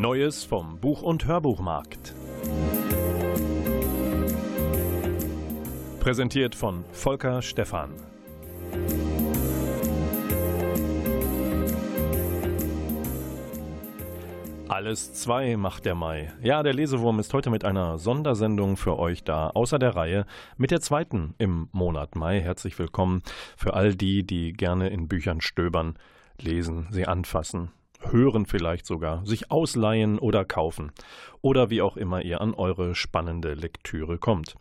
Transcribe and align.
Neues 0.00 0.44
vom 0.44 0.78
Buch- 0.78 1.02
und 1.02 1.26
Hörbuchmarkt. 1.26 2.14
Präsentiert 6.00 6.54
von 6.54 6.86
Volker 6.90 7.42
Stephan. 7.42 7.90
Alles 14.68 15.12
zwei 15.12 15.58
macht 15.58 15.84
der 15.84 15.94
Mai. 15.94 16.32
Ja, 16.40 16.62
der 16.62 16.72
Lesewurm 16.72 17.18
ist 17.18 17.34
heute 17.34 17.50
mit 17.50 17.66
einer 17.66 17.98
Sondersendung 17.98 18.78
für 18.78 18.98
euch 18.98 19.22
da, 19.22 19.50
außer 19.50 19.78
der 19.78 19.96
Reihe, 19.96 20.24
mit 20.56 20.70
der 20.70 20.80
zweiten 20.80 21.34
im 21.36 21.68
Monat 21.72 22.16
Mai. 22.16 22.40
Herzlich 22.40 22.78
willkommen 22.78 23.22
für 23.54 23.74
all 23.74 23.94
die, 23.94 24.22
die 24.22 24.54
gerne 24.54 24.88
in 24.88 25.08
Büchern 25.08 25.42
stöbern, 25.42 25.98
lesen, 26.40 26.86
sie 26.90 27.06
anfassen, 27.06 27.70
hören 28.00 28.46
vielleicht 28.46 28.86
sogar, 28.86 29.24
sich 29.24 29.50
ausleihen 29.50 30.18
oder 30.18 30.44
kaufen 30.44 30.92
oder 31.42 31.70
wie 31.70 31.82
auch 31.82 31.96
immer 31.96 32.22
ihr 32.22 32.40
an 32.40 32.54
eure 32.54 32.94
spannende 32.94 33.54
Lektüre 33.54 34.18
kommt. 34.18 34.56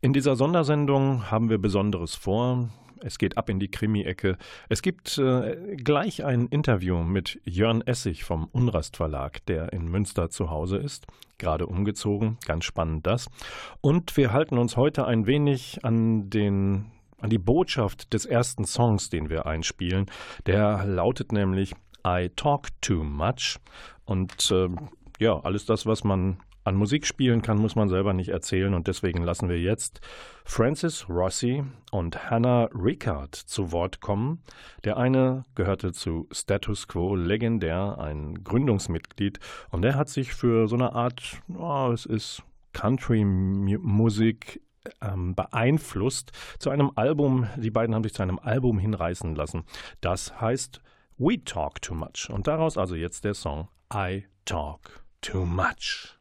In 0.00 0.12
dieser 0.12 0.36
Sondersendung 0.36 1.30
haben 1.30 1.50
wir 1.50 1.58
Besonderes 1.58 2.14
vor. 2.14 2.70
Es 3.02 3.18
geht 3.18 3.38
ab 3.38 3.48
in 3.48 3.58
die 3.60 3.70
Krimi-Ecke. 3.70 4.36
Es 4.68 4.82
gibt 4.82 5.16
äh, 5.18 5.76
gleich 5.76 6.24
ein 6.24 6.48
Interview 6.48 6.98
mit 6.98 7.40
Jörn 7.44 7.80
Essig 7.80 8.24
vom 8.24 8.48
Unrast 8.52 8.96
Verlag, 8.96 9.44
der 9.46 9.72
in 9.72 9.88
Münster 9.88 10.28
zu 10.28 10.50
Hause 10.50 10.76
ist, 10.76 11.06
gerade 11.38 11.66
umgezogen. 11.66 12.36
Ganz 12.46 12.64
spannend 12.64 13.06
das. 13.06 13.28
Und 13.80 14.16
wir 14.16 14.32
halten 14.32 14.58
uns 14.58 14.76
heute 14.76 15.06
ein 15.06 15.26
wenig 15.26 15.84
an 15.84 16.28
den 16.28 16.86
an 17.20 17.28
die 17.28 17.38
Botschaft 17.38 18.14
des 18.14 18.24
ersten 18.24 18.64
Songs, 18.64 19.10
den 19.10 19.28
wir 19.28 19.44
einspielen. 19.44 20.06
Der 20.46 20.86
lautet 20.86 21.32
nämlich 21.32 21.74
I 22.06 22.30
Talk 22.34 22.68
Too 22.80 23.04
Much. 23.04 23.58
Und 24.04 24.50
äh, 24.50 24.68
ja, 25.18 25.38
alles 25.40 25.66
das, 25.66 25.86
was 25.86 26.04
man 26.04 26.38
an 26.64 26.76
Musik 26.76 27.06
spielen 27.06 27.42
kann, 27.42 27.58
muss 27.58 27.74
man 27.74 27.88
selber 27.88 28.12
nicht 28.12 28.28
erzählen. 28.28 28.74
Und 28.74 28.86
deswegen 28.86 29.22
lassen 29.22 29.48
wir 29.48 29.60
jetzt 29.60 30.00
Francis 30.44 31.08
Rossi 31.08 31.64
und 31.90 32.30
Hannah 32.30 32.68
Ricard 32.74 33.34
zu 33.34 33.72
Wort 33.72 34.00
kommen. 34.00 34.42
Der 34.84 34.96
eine 34.96 35.44
gehörte 35.54 35.92
zu 35.92 36.28
Status 36.32 36.86
Quo, 36.86 37.14
legendär, 37.14 37.98
ein 37.98 38.44
Gründungsmitglied. 38.44 39.40
Und 39.70 39.82
der 39.82 39.96
hat 39.96 40.08
sich 40.08 40.34
für 40.34 40.68
so 40.68 40.76
eine 40.76 40.92
Art, 40.92 41.40
oh, 41.56 41.90
es 41.92 42.06
ist 42.06 42.42
Country-Musik 42.72 44.62
ähm, 45.02 45.34
beeinflusst 45.34 46.32
zu 46.58 46.70
einem 46.70 46.92
Album. 46.94 47.46
Die 47.56 47.70
beiden 47.70 47.94
haben 47.94 48.04
sich 48.04 48.14
zu 48.14 48.22
einem 48.22 48.38
Album 48.38 48.78
hinreißen 48.78 49.34
lassen. 49.34 49.64
Das 50.00 50.40
heißt 50.40 50.80
We 51.22 51.36
Talk 51.44 51.82
Too 51.82 51.94
Much. 51.94 52.30
Und 52.30 52.46
daraus 52.46 52.78
also 52.78 52.94
jetzt 52.94 53.24
der 53.24 53.34
Song 53.34 53.68
I 53.92 54.24
Talk 54.46 55.04
Too 55.20 55.44
Much. 55.44 56.18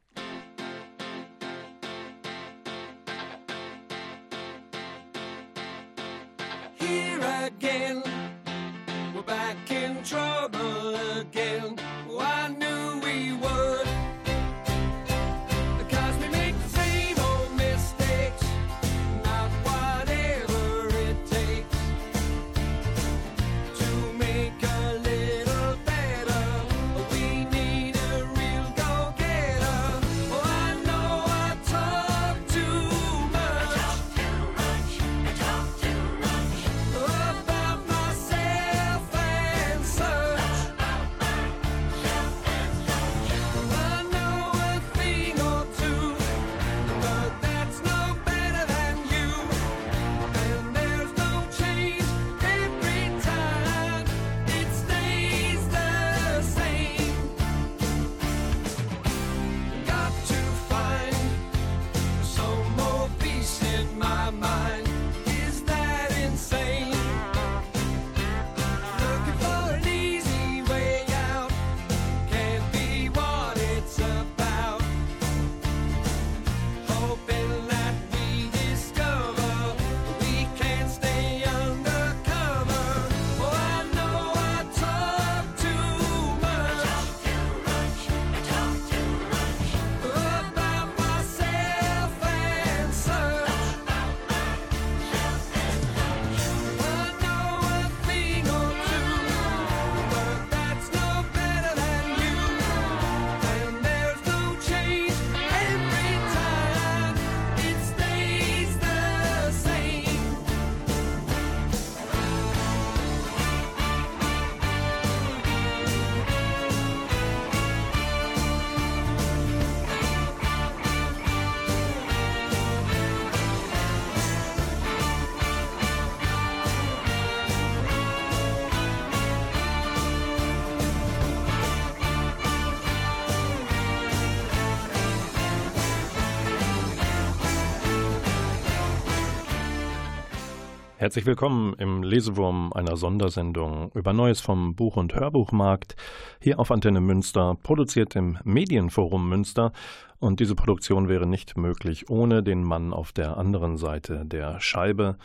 Herzlich 141.10 141.26
willkommen 141.26 141.74
im 141.80 142.04
Lesewurm 142.04 142.72
einer 142.72 142.96
Sondersendung 142.96 143.92
über 143.96 144.14
Neues 144.14 144.42
vom 144.42 144.76
Buch- 144.76 144.96
und 144.96 145.16
Hörbuchmarkt 145.16 145.96
hier 146.40 146.60
auf 146.60 146.70
Antenne 146.70 147.02
Münster, 147.02 147.58
produziert 147.64 148.16
im 148.16 148.38
Medienforum 148.44 149.28
Münster. 149.28 149.72
Und 150.20 150.40
diese 150.40 150.54
Produktion 150.54 151.10
wäre 151.10 151.26
nicht 151.26 151.58
möglich 151.58 152.12
ohne 152.12 152.44
den 152.44 152.64
Mann 152.64 152.94
auf 152.94 153.12
der 153.12 153.38
anderen 153.38 153.78
Seite 153.78 154.24
der 154.24 154.60
Scheibe. 154.60 155.18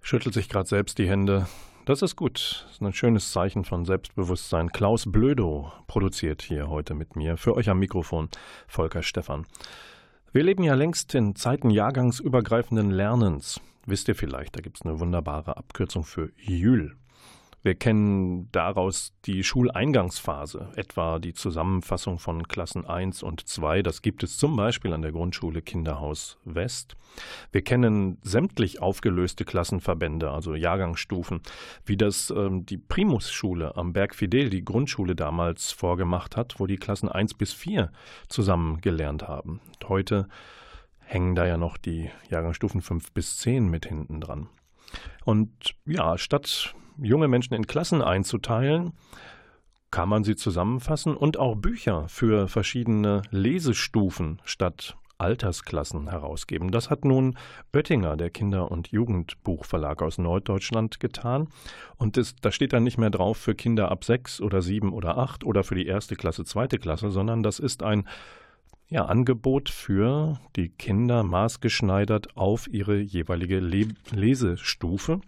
Schüttelt 0.00 0.32
sich 0.32 0.48
gerade 0.48 0.68
selbst 0.68 0.96
die 0.98 1.08
Hände. 1.08 1.48
Das 1.86 2.02
ist 2.02 2.14
gut. 2.14 2.66
Das 2.66 2.74
ist 2.74 2.80
ein 2.80 2.92
schönes 2.92 3.32
Zeichen 3.32 3.64
von 3.64 3.84
Selbstbewusstsein. 3.84 4.70
Klaus 4.70 5.10
Blödo 5.10 5.72
produziert 5.88 6.40
hier 6.40 6.68
heute 6.68 6.94
mit 6.94 7.16
mir. 7.16 7.36
Für 7.36 7.56
euch 7.56 7.68
am 7.68 7.80
Mikrofon 7.80 8.28
Volker 8.68 9.02
Stephan. 9.02 9.44
Wir 10.30 10.44
leben 10.44 10.62
ja 10.62 10.74
längst 10.74 11.12
in 11.16 11.34
Zeiten 11.34 11.70
jahrgangsübergreifenden 11.70 12.92
Lernens. 12.92 13.60
Wisst 13.86 14.08
ihr 14.08 14.14
vielleicht, 14.14 14.56
da 14.56 14.60
gibt 14.60 14.78
es 14.78 14.82
eine 14.86 15.00
wunderbare 15.00 15.56
Abkürzung 15.56 16.04
für 16.04 16.30
JÜL. 16.36 16.96
Wir 17.62 17.74
kennen 17.74 18.48
daraus 18.52 19.12
die 19.26 19.44
Schuleingangsphase, 19.44 20.68
etwa 20.76 21.18
die 21.18 21.34
Zusammenfassung 21.34 22.18
von 22.18 22.48
Klassen 22.48 22.86
1 22.86 23.22
und 23.22 23.46
2. 23.46 23.82
Das 23.82 24.00
gibt 24.00 24.22
es 24.22 24.38
zum 24.38 24.56
Beispiel 24.56 24.94
an 24.94 25.02
der 25.02 25.12
Grundschule 25.12 25.60
Kinderhaus 25.60 26.38
West. 26.44 26.96
Wir 27.52 27.60
kennen 27.60 28.16
sämtlich 28.22 28.80
aufgelöste 28.80 29.44
Klassenverbände, 29.44 30.30
also 30.30 30.54
Jahrgangsstufen, 30.54 31.42
wie 31.84 31.98
das 31.98 32.30
ähm, 32.30 32.64
die 32.64 32.78
Primusschule 32.78 33.76
am 33.76 33.92
Berg 33.92 34.14
Fidel, 34.14 34.48
die 34.48 34.64
Grundschule 34.64 35.14
damals 35.14 35.70
vorgemacht 35.70 36.38
hat, 36.38 36.60
wo 36.60 36.66
die 36.66 36.78
Klassen 36.78 37.10
1 37.10 37.34
bis 37.34 37.52
4 37.52 37.92
zusammen 38.28 38.80
gelernt 38.80 39.28
haben. 39.28 39.60
Heute 39.86 40.28
hängen 41.10 41.34
da 41.34 41.44
ja 41.44 41.56
noch 41.56 41.76
die 41.76 42.08
Jahrgangsstufen 42.28 42.82
5 42.82 43.12
bis 43.12 43.38
10 43.38 43.68
mit 43.68 43.86
hinten 43.86 44.20
dran. 44.20 44.48
Und 45.24 45.50
ja, 45.84 46.16
statt 46.18 46.74
junge 46.98 47.26
Menschen 47.26 47.54
in 47.54 47.66
Klassen 47.66 48.00
einzuteilen, 48.00 48.92
kann 49.90 50.08
man 50.08 50.22
sie 50.22 50.36
zusammenfassen 50.36 51.16
und 51.16 51.36
auch 51.36 51.56
Bücher 51.56 52.08
für 52.08 52.46
verschiedene 52.46 53.22
Lesestufen 53.30 54.40
statt 54.44 54.96
Altersklassen 55.18 56.08
herausgeben. 56.08 56.70
Das 56.70 56.90
hat 56.90 57.04
nun 57.04 57.36
Oettinger, 57.74 58.16
der 58.16 58.30
Kinder- 58.30 58.70
und 58.70 58.88
Jugendbuchverlag 58.88 60.02
aus 60.02 60.16
Norddeutschland, 60.16 61.00
getan. 61.00 61.48
Und 61.96 62.16
das, 62.16 62.36
da 62.40 62.52
steht 62.52 62.72
dann 62.72 62.84
nicht 62.84 62.98
mehr 62.98 63.10
drauf 63.10 63.36
für 63.36 63.56
Kinder 63.56 63.90
ab 63.90 64.04
sechs 64.04 64.40
oder 64.40 64.62
sieben 64.62 64.92
oder 64.92 65.18
acht 65.18 65.44
oder 65.44 65.64
für 65.64 65.74
die 65.74 65.86
erste 65.86 66.14
Klasse, 66.14 66.44
zweite 66.44 66.78
Klasse, 66.78 67.10
sondern 67.10 67.42
das 67.42 67.58
ist 67.58 67.82
ein 67.82 68.04
ja, 68.90 69.04
Angebot 69.04 69.68
für 69.68 70.40
die 70.56 70.68
Kinder 70.68 71.22
maßgeschneidert 71.22 72.36
auf 72.36 72.66
ihre 72.66 72.98
jeweilige 72.98 73.60
Le 73.60 73.86
Lesestufe. 74.10 75.20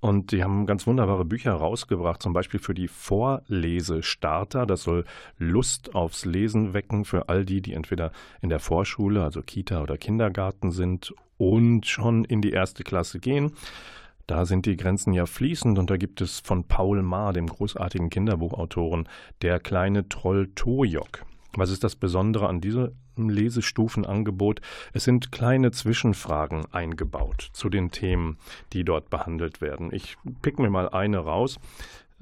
Und 0.00 0.32
die 0.32 0.42
haben 0.42 0.64
ganz 0.64 0.86
wunderbare 0.86 1.26
Bücher 1.26 1.52
rausgebracht, 1.52 2.22
zum 2.22 2.32
Beispiel 2.32 2.58
für 2.58 2.72
die 2.72 2.88
Vorlesestarter. 2.88 4.64
Das 4.64 4.84
soll 4.84 5.04
Lust 5.36 5.94
aufs 5.94 6.24
Lesen 6.24 6.72
wecken 6.72 7.04
für 7.04 7.28
all 7.28 7.44
die, 7.44 7.60
die 7.60 7.74
entweder 7.74 8.12
in 8.40 8.48
der 8.48 8.60
Vorschule, 8.60 9.22
also 9.22 9.42
Kita 9.42 9.82
oder 9.82 9.98
Kindergarten 9.98 10.70
sind 10.70 11.14
und 11.36 11.86
schon 11.86 12.24
in 12.24 12.40
die 12.40 12.52
erste 12.52 12.82
Klasse 12.82 13.20
gehen. 13.20 13.52
Da 14.26 14.46
sind 14.46 14.64
die 14.64 14.76
Grenzen 14.76 15.12
ja 15.12 15.26
fließend 15.26 15.78
und 15.78 15.90
da 15.90 15.98
gibt 15.98 16.22
es 16.22 16.40
von 16.40 16.64
Paul 16.64 17.02
Maar, 17.02 17.34
dem 17.34 17.46
großartigen 17.46 18.08
Kinderbuchautoren, 18.08 19.06
der 19.42 19.60
kleine 19.60 20.08
Troll 20.08 20.50
Tojok. 20.54 21.26
Was 21.56 21.70
ist 21.70 21.84
das 21.84 21.96
Besondere 21.96 22.48
an 22.48 22.60
diesem 22.60 22.92
Lesestufenangebot? 23.16 24.60
Es 24.92 25.04
sind 25.04 25.32
kleine 25.32 25.70
Zwischenfragen 25.70 26.64
eingebaut 26.72 27.50
zu 27.52 27.68
den 27.68 27.90
Themen, 27.90 28.38
die 28.72 28.84
dort 28.84 29.10
behandelt 29.10 29.60
werden. 29.60 29.92
Ich 29.92 30.16
pick 30.40 30.58
mir 30.58 30.70
mal 30.70 30.88
eine 30.88 31.18
raus. 31.18 31.58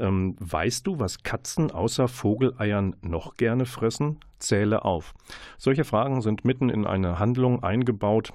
Ähm, 0.01 0.35
weißt 0.41 0.87
du, 0.87 0.99
was 0.99 1.23
Katzen 1.23 1.71
außer 1.71 2.09
Vogeleiern 2.09 2.97
noch 3.03 3.37
gerne 3.37 3.67
fressen? 3.67 4.19
Zähle 4.39 4.85
auf. 4.85 5.15
Solche 5.59 5.85
Fragen 5.85 6.23
sind 6.23 6.45
mitten 6.45 6.71
in 6.71 6.87
eine 6.87 7.19
Handlung 7.19 7.63
eingebaut, 7.63 8.33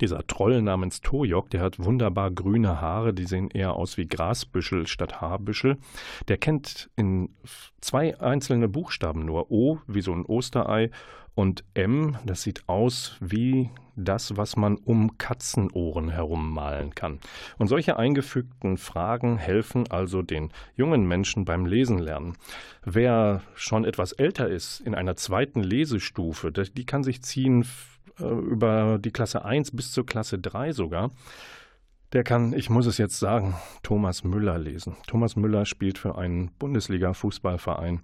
dieser 0.00 0.26
Troll 0.26 0.62
namens 0.62 1.00
Tojok, 1.00 1.50
der 1.50 1.60
hat 1.60 1.82
wunderbar 1.82 2.30
grüne 2.30 2.80
Haare, 2.80 3.14
die 3.14 3.24
sehen 3.24 3.50
eher 3.50 3.74
aus 3.74 3.96
wie 3.96 4.06
Grasbüschel 4.06 4.86
statt 4.86 5.20
Haarbüschel. 5.20 5.76
Der 6.28 6.38
kennt 6.38 6.90
in 6.96 7.30
zwei 7.80 8.18
einzelne 8.20 8.68
Buchstaben 8.68 9.24
nur. 9.24 9.50
O 9.50 9.78
wie 9.86 10.02
so 10.02 10.12
ein 10.12 10.26
Osterei 10.26 10.90
und 11.34 11.64
M, 11.74 12.16
das 12.26 12.42
sieht 12.42 12.68
aus 12.68 13.16
wie 13.20 13.70
das, 13.94 14.36
was 14.36 14.56
man 14.56 14.76
um 14.76 15.18
Katzenohren 15.18 16.08
herum 16.08 16.52
malen 16.52 16.94
kann. 16.94 17.18
Und 17.58 17.68
solche 17.68 17.96
eingefügten 17.96 18.76
Fragen 18.76 19.38
helfen 19.38 19.90
also 19.90 20.22
den 20.22 20.50
jungen 20.76 21.06
Menschen 21.06 21.44
beim 21.44 21.66
Lesen 21.66 21.98
lernen. 21.98 22.36
Wer 22.84 23.42
schon 23.54 23.84
etwas 23.84 24.12
älter 24.12 24.48
ist, 24.48 24.80
in 24.80 24.94
einer 24.94 25.16
zweiten 25.16 25.62
Lesestufe, 25.62 26.52
die 26.52 26.86
kann 26.86 27.04
sich 27.04 27.22
ziehen 27.22 27.64
über 28.20 28.98
die 28.98 29.10
Klasse 29.10 29.44
1 29.44 29.72
bis 29.72 29.92
zur 29.92 30.06
Klasse 30.06 30.38
3 30.38 30.72
sogar. 30.72 31.10
Der 32.12 32.24
kann, 32.24 32.54
ich 32.54 32.70
muss 32.70 32.86
es 32.86 32.96
jetzt 32.96 33.18
sagen, 33.18 33.54
Thomas 33.82 34.24
Müller 34.24 34.58
lesen. 34.58 34.96
Thomas 35.06 35.36
Müller 35.36 35.66
spielt 35.66 35.98
für 35.98 36.16
einen 36.16 36.50
Bundesliga-Fußballverein, 36.58 38.00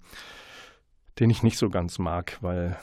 den 1.18 1.30
ich 1.30 1.42
nicht 1.42 1.56
so 1.56 1.70
ganz 1.70 1.98
mag, 1.98 2.38
weil 2.42 2.76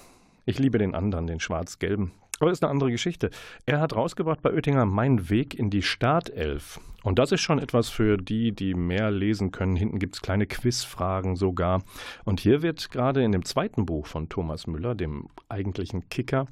ich 0.45 0.57
liebe 0.57 0.79
den 0.79 0.95
anderen, 0.95 1.27
den 1.27 1.39
schwarz-gelben. 1.39 2.11
Das 2.49 2.57
ist 2.57 2.63
eine 2.63 2.71
andere 2.71 2.91
Geschichte. 2.91 3.29
Er 3.65 3.79
hat 3.79 3.95
rausgebracht 3.95 4.41
bei 4.41 4.51
Oettinger 4.51 4.85
Mein 4.85 5.29
Weg 5.29 5.53
in 5.53 5.69
die 5.69 5.83
Startelf. 5.83 6.79
Und 7.03 7.17
das 7.17 7.31
ist 7.31 7.41
schon 7.41 7.59
etwas 7.59 7.89
für 7.89 8.17
die, 8.17 8.51
die 8.51 8.73
mehr 8.73 9.09
lesen 9.09 9.51
können. 9.51 9.75
Hinten 9.75 9.99
gibt 9.99 10.15
es 10.15 10.21
kleine 10.21 10.45
Quizfragen 10.45 11.35
sogar. 11.35 11.83
Und 12.25 12.39
hier 12.39 12.61
wird 12.61 12.91
gerade 12.91 13.23
in 13.23 13.31
dem 13.31 13.43
zweiten 13.43 13.85
Buch 13.85 14.05
von 14.05 14.29
Thomas 14.29 14.67
Müller, 14.67 14.93
dem 14.93 15.27
eigentlichen 15.49 16.09
Kicker, 16.09 16.45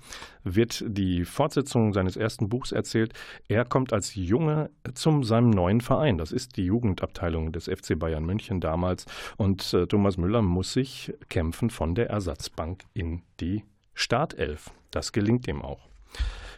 wird 0.43 0.83
die 0.87 1.25
Fortsetzung 1.25 1.93
seines 1.93 2.17
ersten 2.17 2.49
Buchs 2.49 2.71
erzählt. 2.71 3.13
Er 3.47 3.65
kommt 3.65 3.93
als 3.93 4.15
Junge 4.15 4.71
zu 4.93 5.21
seinem 5.23 5.51
neuen 5.51 5.81
Verein. 5.81 6.17
Das 6.17 6.31
ist 6.31 6.57
die 6.57 6.65
Jugendabteilung 6.65 7.51
des 7.51 7.65
FC 7.65 7.97
Bayern 7.97 8.25
München 8.25 8.59
damals. 8.59 9.05
Und 9.37 9.73
äh, 9.73 9.85
Thomas 9.85 10.17
Müller 10.17 10.41
muss 10.41 10.73
sich 10.73 11.13
kämpfen 11.29 11.69
von 11.69 11.93
der 11.93 12.09
Ersatzbank 12.09 12.83
in 12.93 13.21
die 13.39 13.63
Startelf. 13.99 14.71
Das 14.91 15.11
gelingt 15.11 15.47
ihm 15.47 15.61
auch. 15.61 15.89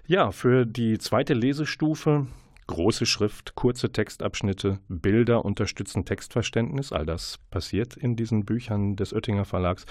Ja, 0.05 0.31
für 0.31 0.65
die 0.65 0.97
zweite 0.97 1.33
Lesestufe 1.33 2.27
große 2.67 3.05
Schrift, 3.05 3.55
kurze 3.55 3.91
Textabschnitte, 3.91 4.79
Bilder 4.87 5.43
unterstützen 5.43 6.05
Textverständnis. 6.05 6.93
All 6.93 7.05
das 7.05 7.37
passiert 7.49 7.97
in 7.97 8.15
diesen 8.15 8.45
Büchern 8.45 8.95
des 8.95 9.13
Oettinger 9.13 9.43
Verlags. 9.43 9.85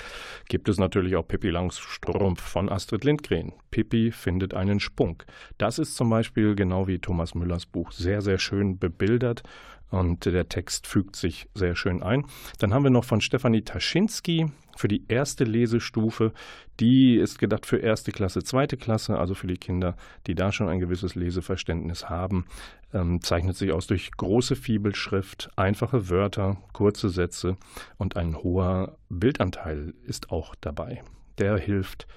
Gibt 0.48 0.68
es 0.68 0.78
natürlich 0.78 1.14
auch 1.16 1.28
Pippi 1.28 1.50
Langstrumpf 1.50 2.40
von 2.40 2.70
Astrid 2.70 3.04
Lindgren. 3.04 3.52
Pippi 3.70 4.12
findet 4.12 4.54
einen 4.54 4.80
Spunk. 4.80 5.26
Das 5.58 5.78
ist 5.78 5.94
zum 5.94 6.08
Beispiel 6.08 6.54
genau 6.54 6.86
wie 6.86 6.98
Thomas 6.98 7.34
Müllers 7.34 7.66
Buch 7.66 7.92
sehr, 7.92 8.22
sehr 8.22 8.38
schön 8.38 8.78
bebildert 8.78 9.42
und 9.90 10.24
der 10.24 10.48
Text 10.48 10.86
fügt 10.86 11.16
sich 11.16 11.48
sehr 11.54 11.76
schön 11.76 12.02
ein. 12.02 12.24
Dann 12.58 12.72
haben 12.72 12.84
wir 12.84 12.90
noch 12.90 13.04
von 13.04 13.20
Stefanie 13.20 13.62
Taschinski 13.62 14.46
für 14.80 14.88
die 14.88 15.04
erste 15.08 15.44
Lesestufe. 15.44 16.32
Die 16.80 17.16
ist 17.16 17.38
gedacht 17.38 17.66
für 17.66 17.76
erste 17.76 18.12
Klasse, 18.12 18.42
zweite 18.42 18.76
Klasse, 18.76 19.18
also 19.18 19.34
für 19.34 19.46
die 19.46 19.58
Kinder, 19.58 19.94
die 20.26 20.34
da 20.34 20.50
schon 20.50 20.68
ein 20.68 20.80
gewisses 20.80 21.14
Leseverständnis 21.14 22.08
haben. 22.08 22.46
Ähm, 22.92 23.20
zeichnet 23.20 23.56
sich 23.56 23.72
aus 23.72 23.86
durch 23.86 24.10
große 24.12 24.56
Fibelschrift, 24.56 25.50
einfache 25.56 26.08
Wörter, 26.08 26.56
kurze 26.72 27.10
Sätze 27.10 27.56
und 27.98 28.16
ein 28.16 28.36
hoher 28.36 28.96
Bildanteil 29.10 29.94
ist 30.04 30.30
auch 30.32 30.54
dabei. 30.60 31.04
Der 31.38 31.58
hilft 31.58 32.08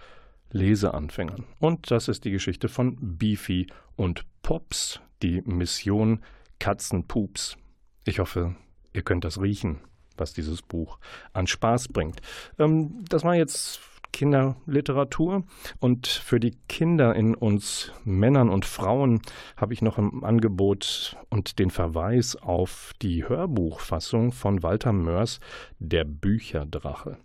Leseanfängern. 0.52 1.46
Und 1.60 1.92
das 1.92 2.08
ist 2.08 2.24
die 2.24 2.32
Geschichte 2.32 2.70
von 2.70 2.98
Beefy 3.18 3.68
und 3.96 4.26
Pops, 4.42 5.02
die 5.22 5.42
Mission 5.42 6.24
Katzenpups. 6.60 7.58
Ich 8.06 8.20
hoffe, 8.20 8.56
ihr 8.94 9.02
könnt 9.02 9.26
das 9.26 9.42
riechen, 9.42 9.82
was 10.18 10.34
dieses 10.34 10.62
Buch 10.62 10.98
an 11.34 11.48
Spaß 11.48 11.90
bringt. 11.90 12.22
Ähm, 12.60 13.04
das 13.10 13.24
war 13.24 13.36
jetzt 13.36 13.82
Kinderliteratur 14.14 15.44
und 15.80 16.08
für 16.08 16.40
die 16.40 16.56
Kinder 16.70 17.16
in 17.16 17.36
uns 17.36 17.92
Männern 18.06 18.50
und 18.50 18.64
Frauen 18.64 19.22
habe 19.58 19.74
ich 19.74 19.82
noch 19.82 19.98
im 19.98 20.24
Angebot 20.24 21.18
und 21.30 21.60
den 21.60 21.72
Verweis 21.72 22.38
auf 22.38 22.94
die 23.02 23.28
Hörbuchfassung 23.28 24.32
von 24.32 24.64
Walter 24.64 24.94
Mörs 24.94 25.40
Der 25.80 26.06
Bücherdrache. 26.06 27.18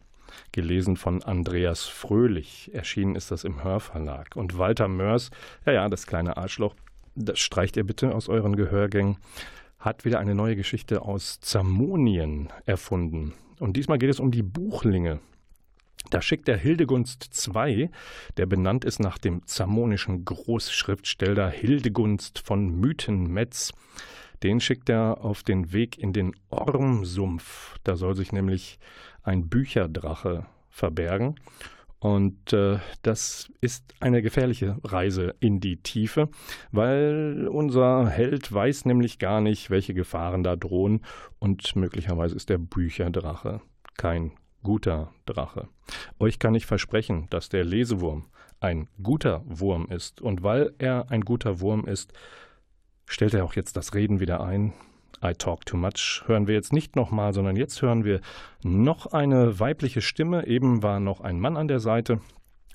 Gelesen 0.52 0.96
von 0.96 1.22
Andreas 1.22 1.84
Fröhlich. 1.84 2.70
Erschienen 2.72 3.16
ist 3.16 3.30
das 3.30 3.44
im 3.44 3.62
Hörverlag. 3.62 4.36
Und 4.36 4.58
Walter 4.58 4.88
Mörs, 4.88 5.30
ja, 5.66 5.72
ja, 5.72 5.88
das 5.88 6.06
kleine 6.06 6.36
Arschloch, 6.36 6.74
das 7.14 7.38
streicht 7.38 7.76
ihr 7.76 7.84
bitte 7.84 8.14
aus 8.14 8.28
euren 8.28 8.56
Gehörgängen, 8.56 9.18
hat 9.78 10.04
wieder 10.04 10.18
eine 10.18 10.34
neue 10.34 10.56
Geschichte 10.56 11.02
aus 11.02 11.40
Zamonien 11.40 12.48
erfunden. 12.64 13.34
Und 13.60 13.76
diesmal 13.76 13.98
geht 13.98 14.10
es 14.10 14.20
um 14.20 14.30
die 14.30 14.42
Buchlinge. 14.42 15.20
Da 16.10 16.22
schickt 16.22 16.48
er 16.48 16.56
Hildegunst 16.56 17.28
II, 17.54 17.90
der 18.36 18.46
benannt 18.46 18.84
ist 18.84 18.98
nach 18.98 19.18
dem 19.18 19.46
zamonischen 19.46 20.24
Großschriftsteller 20.24 21.50
Hildegunst 21.50 22.38
von 22.38 22.80
Mythenmetz. 22.80 23.72
Den 24.42 24.60
schickt 24.60 24.88
er 24.88 25.24
auf 25.24 25.42
den 25.42 25.72
Weg 25.72 25.98
in 25.98 26.12
den 26.12 26.32
Ormsumpf. 26.48 27.76
Da 27.84 27.96
soll 27.96 28.14
sich 28.14 28.32
nämlich 28.32 28.78
ein 29.22 29.48
Bücherdrache 29.48 30.46
verbergen. 30.70 31.34
Und 32.00 32.52
äh, 32.52 32.78
das 33.02 33.50
ist 33.60 33.92
eine 34.00 34.22
gefährliche 34.22 34.76
Reise 34.84 35.34
in 35.40 35.58
die 35.60 35.78
Tiefe, 35.82 36.28
weil 36.70 37.48
unser 37.50 38.08
Held 38.08 38.52
weiß 38.52 38.84
nämlich 38.84 39.18
gar 39.18 39.40
nicht, 39.40 39.70
welche 39.70 39.94
Gefahren 39.94 40.44
da 40.44 40.54
drohen 40.54 41.00
und 41.40 41.74
möglicherweise 41.74 42.36
ist 42.36 42.50
der 42.50 42.58
Bücherdrache 42.58 43.60
kein 43.96 44.32
guter 44.62 45.12
Drache. 45.26 45.68
Euch 46.18 46.38
kann 46.38 46.54
ich 46.54 46.66
versprechen, 46.66 47.26
dass 47.30 47.48
der 47.48 47.64
Lesewurm 47.64 48.26
ein 48.60 48.88
guter 49.02 49.42
Wurm 49.46 49.86
ist 49.86 50.20
und 50.20 50.42
weil 50.42 50.74
er 50.78 51.10
ein 51.10 51.22
guter 51.22 51.60
Wurm 51.60 51.84
ist, 51.84 52.12
stellt 53.06 53.34
er 53.34 53.44
auch 53.44 53.54
jetzt 53.54 53.76
das 53.76 53.94
Reden 53.94 54.20
wieder 54.20 54.40
ein. 54.40 54.72
I 55.22 55.32
Talk 55.32 55.66
Too 55.66 55.76
Much 55.76 56.22
hören 56.26 56.46
wir 56.46 56.54
jetzt 56.54 56.72
nicht 56.72 56.96
nochmal, 56.96 57.32
sondern 57.32 57.56
jetzt 57.56 57.82
hören 57.82 58.04
wir 58.04 58.20
noch 58.62 59.06
eine 59.06 59.58
weibliche 59.60 60.00
Stimme. 60.00 60.46
Eben 60.46 60.82
war 60.82 61.00
noch 61.00 61.20
ein 61.20 61.40
Mann 61.40 61.56
an 61.56 61.68
der 61.68 61.80
Seite, 61.80 62.20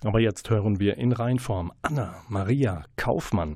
aber 0.03 0.19
jetzt 0.19 0.49
hören 0.49 0.79
wir 0.79 0.97
in 0.97 1.11
Reinform 1.11 1.71
Anna 1.81 2.15
Maria 2.27 2.85
Kaufmann, 2.95 3.55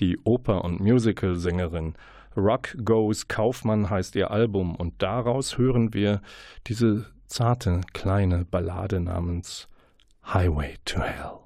die 0.00 0.18
Oper- 0.24 0.64
und 0.64 0.80
Musical-Sängerin. 0.80 1.94
Rock 2.36 2.76
Goes 2.84 3.28
Kaufmann 3.28 3.90
heißt 3.90 4.14
ihr 4.14 4.30
Album 4.30 4.76
und 4.76 5.02
daraus 5.02 5.58
hören 5.58 5.94
wir 5.94 6.20
diese 6.66 7.06
zarte 7.26 7.80
kleine 7.92 8.44
Ballade 8.44 9.00
namens 9.00 9.68
Highway 10.24 10.76
to 10.84 11.00
Hell. 11.00 11.38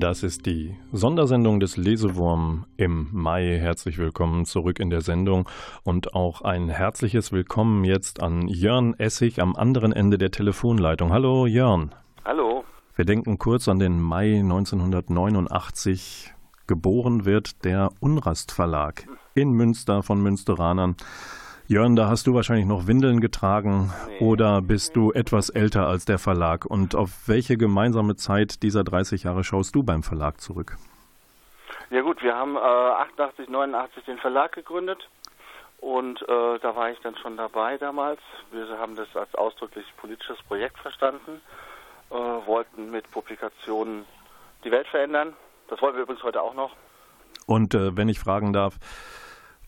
Das 0.00 0.22
ist 0.22 0.46
die 0.46 0.74
Sondersendung 0.92 1.60
des 1.60 1.76
Lesewurm 1.76 2.64
im 2.78 3.08
Mai. 3.12 3.58
Herzlich 3.58 3.98
willkommen 3.98 4.46
zurück 4.46 4.80
in 4.80 4.88
der 4.88 5.02
Sendung 5.02 5.46
und 5.82 6.14
auch 6.14 6.40
ein 6.40 6.70
herzliches 6.70 7.32
Willkommen 7.32 7.84
jetzt 7.84 8.22
an 8.22 8.48
Jörn 8.48 8.94
Essig 8.98 9.42
am 9.42 9.54
anderen 9.54 9.92
Ende 9.92 10.16
der 10.16 10.30
Telefonleitung. 10.30 11.12
Hallo 11.12 11.44
Jörn. 11.44 11.94
Hallo. 12.24 12.64
Wir 12.96 13.04
denken 13.04 13.36
kurz 13.36 13.68
an 13.68 13.78
den 13.78 14.00
Mai 14.00 14.38
1989. 14.38 16.32
Geboren 16.66 17.26
wird 17.26 17.62
der 17.66 17.90
Unrast 18.00 18.52
Verlag 18.52 19.06
in 19.34 19.50
Münster 19.50 20.02
von 20.02 20.22
Münsteranern. 20.22 20.96
Jörn, 21.70 21.94
da 21.94 22.08
hast 22.08 22.26
du 22.26 22.34
wahrscheinlich 22.34 22.66
noch 22.66 22.88
Windeln 22.88 23.20
getragen 23.20 23.92
oder 24.18 24.60
bist 24.60 24.96
du 24.96 25.12
etwas 25.12 25.50
älter 25.50 25.86
als 25.86 26.04
der 26.04 26.18
Verlag? 26.18 26.64
Und 26.64 26.96
auf 26.96 27.28
welche 27.28 27.56
gemeinsame 27.56 28.16
Zeit 28.16 28.64
dieser 28.64 28.82
30 28.82 29.22
Jahre 29.22 29.44
schaust 29.44 29.76
du 29.76 29.84
beim 29.84 30.02
Verlag 30.02 30.40
zurück? 30.40 30.78
Ja 31.90 32.00
gut, 32.00 32.24
wir 32.24 32.34
haben 32.34 32.56
äh, 32.56 32.58
88, 32.58 33.48
89 33.48 34.04
den 34.04 34.18
Verlag 34.18 34.50
gegründet 34.50 35.08
und 35.78 36.20
äh, 36.22 36.58
da 36.58 36.74
war 36.74 36.90
ich 36.90 36.98
dann 37.04 37.14
schon 37.18 37.36
dabei 37.36 37.78
damals. 37.78 38.18
Wir 38.50 38.66
haben 38.76 38.96
das 38.96 39.06
als 39.14 39.32
ausdrücklich 39.36 39.86
politisches 39.96 40.42
Projekt 40.48 40.76
verstanden, 40.80 41.40
äh, 42.10 42.14
wollten 42.14 42.90
mit 42.90 43.08
Publikationen 43.12 44.06
die 44.64 44.72
Welt 44.72 44.88
verändern. 44.88 45.34
Das 45.68 45.80
wollen 45.80 45.94
wir 45.94 46.02
übrigens 46.02 46.24
heute 46.24 46.42
auch 46.42 46.54
noch. 46.54 46.72
Und 47.46 47.74
äh, 47.74 47.96
wenn 47.96 48.08
ich 48.08 48.18
fragen 48.18 48.52
darf, 48.52 48.74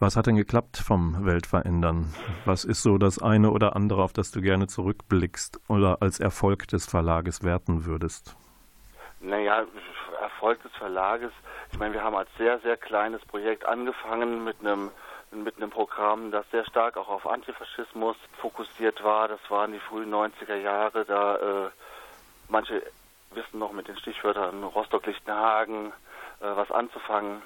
was 0.02 0.16
hat 0.16 0.26
denn 0.26 0.34
geklappt 0.34 0.78
vom 0.78 1.24
Weltverändern? 1.24 2.12
Was 2.44 2.64
ist 2.64 2.82
so 2.82 2.98
das 2.98 3.22
eine 3.22 3.52
oder 3.52 3.76
andere, 3.76 4.02
auf 4.02 4.12
das 4.12 4.32
du 4.32 4.40
gerne 4.40 4.66
zurückblickst 4.66 5.60
oder 5.68 6.02
als 6.02 6.18
Erfolg 6.18 6.66
des 6.66 6.86
Verlages 6.86 7.44
werten 7.44 7.84
würdest? 7.84 8.36
Naja, 9.20 9.64
Erfolg 10.20 10.60
des 10.64 10.72
Verlages. 10.72 11.30
Ich 11.70 11.78
meine, 11.78 11.94
wir 11.94 12.02
haben 12.02 12.16
als 12.16 12.28
sehr, 12.36 12.58
sehr 12.58 12.76
kleines 12.76 13.24
Projekt 13.26 13.64
angefangen 13.64 14.42
mit 14.42 14.58
einem 14.60 14.90
mit 15.30 15.56
einem 15.56 15.70
Programm, 15.70 16.30
das 16.30 16.44
sehr 16.50 16.66
stark 16.66 16.98
auch 16.98 17.08
auf 17.08 17.26
Antifaschismus 17.26 18.16
fokussiert 18.38 19.02
war. 19.02 19.28
Das 19.28 19.40
waren 19.48 19.72
die 19.72 19.78
frühen 19.78 20.12
90er 20.12 20.56
Jahre. 20.56 21.06
Da 21.06 21.36
äh, 21.36 21.70
manche 22.48 22.82
wissen 23.30 23.58
noch 23.58 23.72
mit 23.72 23.88
den 23.88 23.96
Stichwörtern 23.96 24.62
Rostock-Lichtenhagen 24.62 25.86
äh, 26.40 26.56
was 26.56 26.70
anzufangen. 26.70 27.40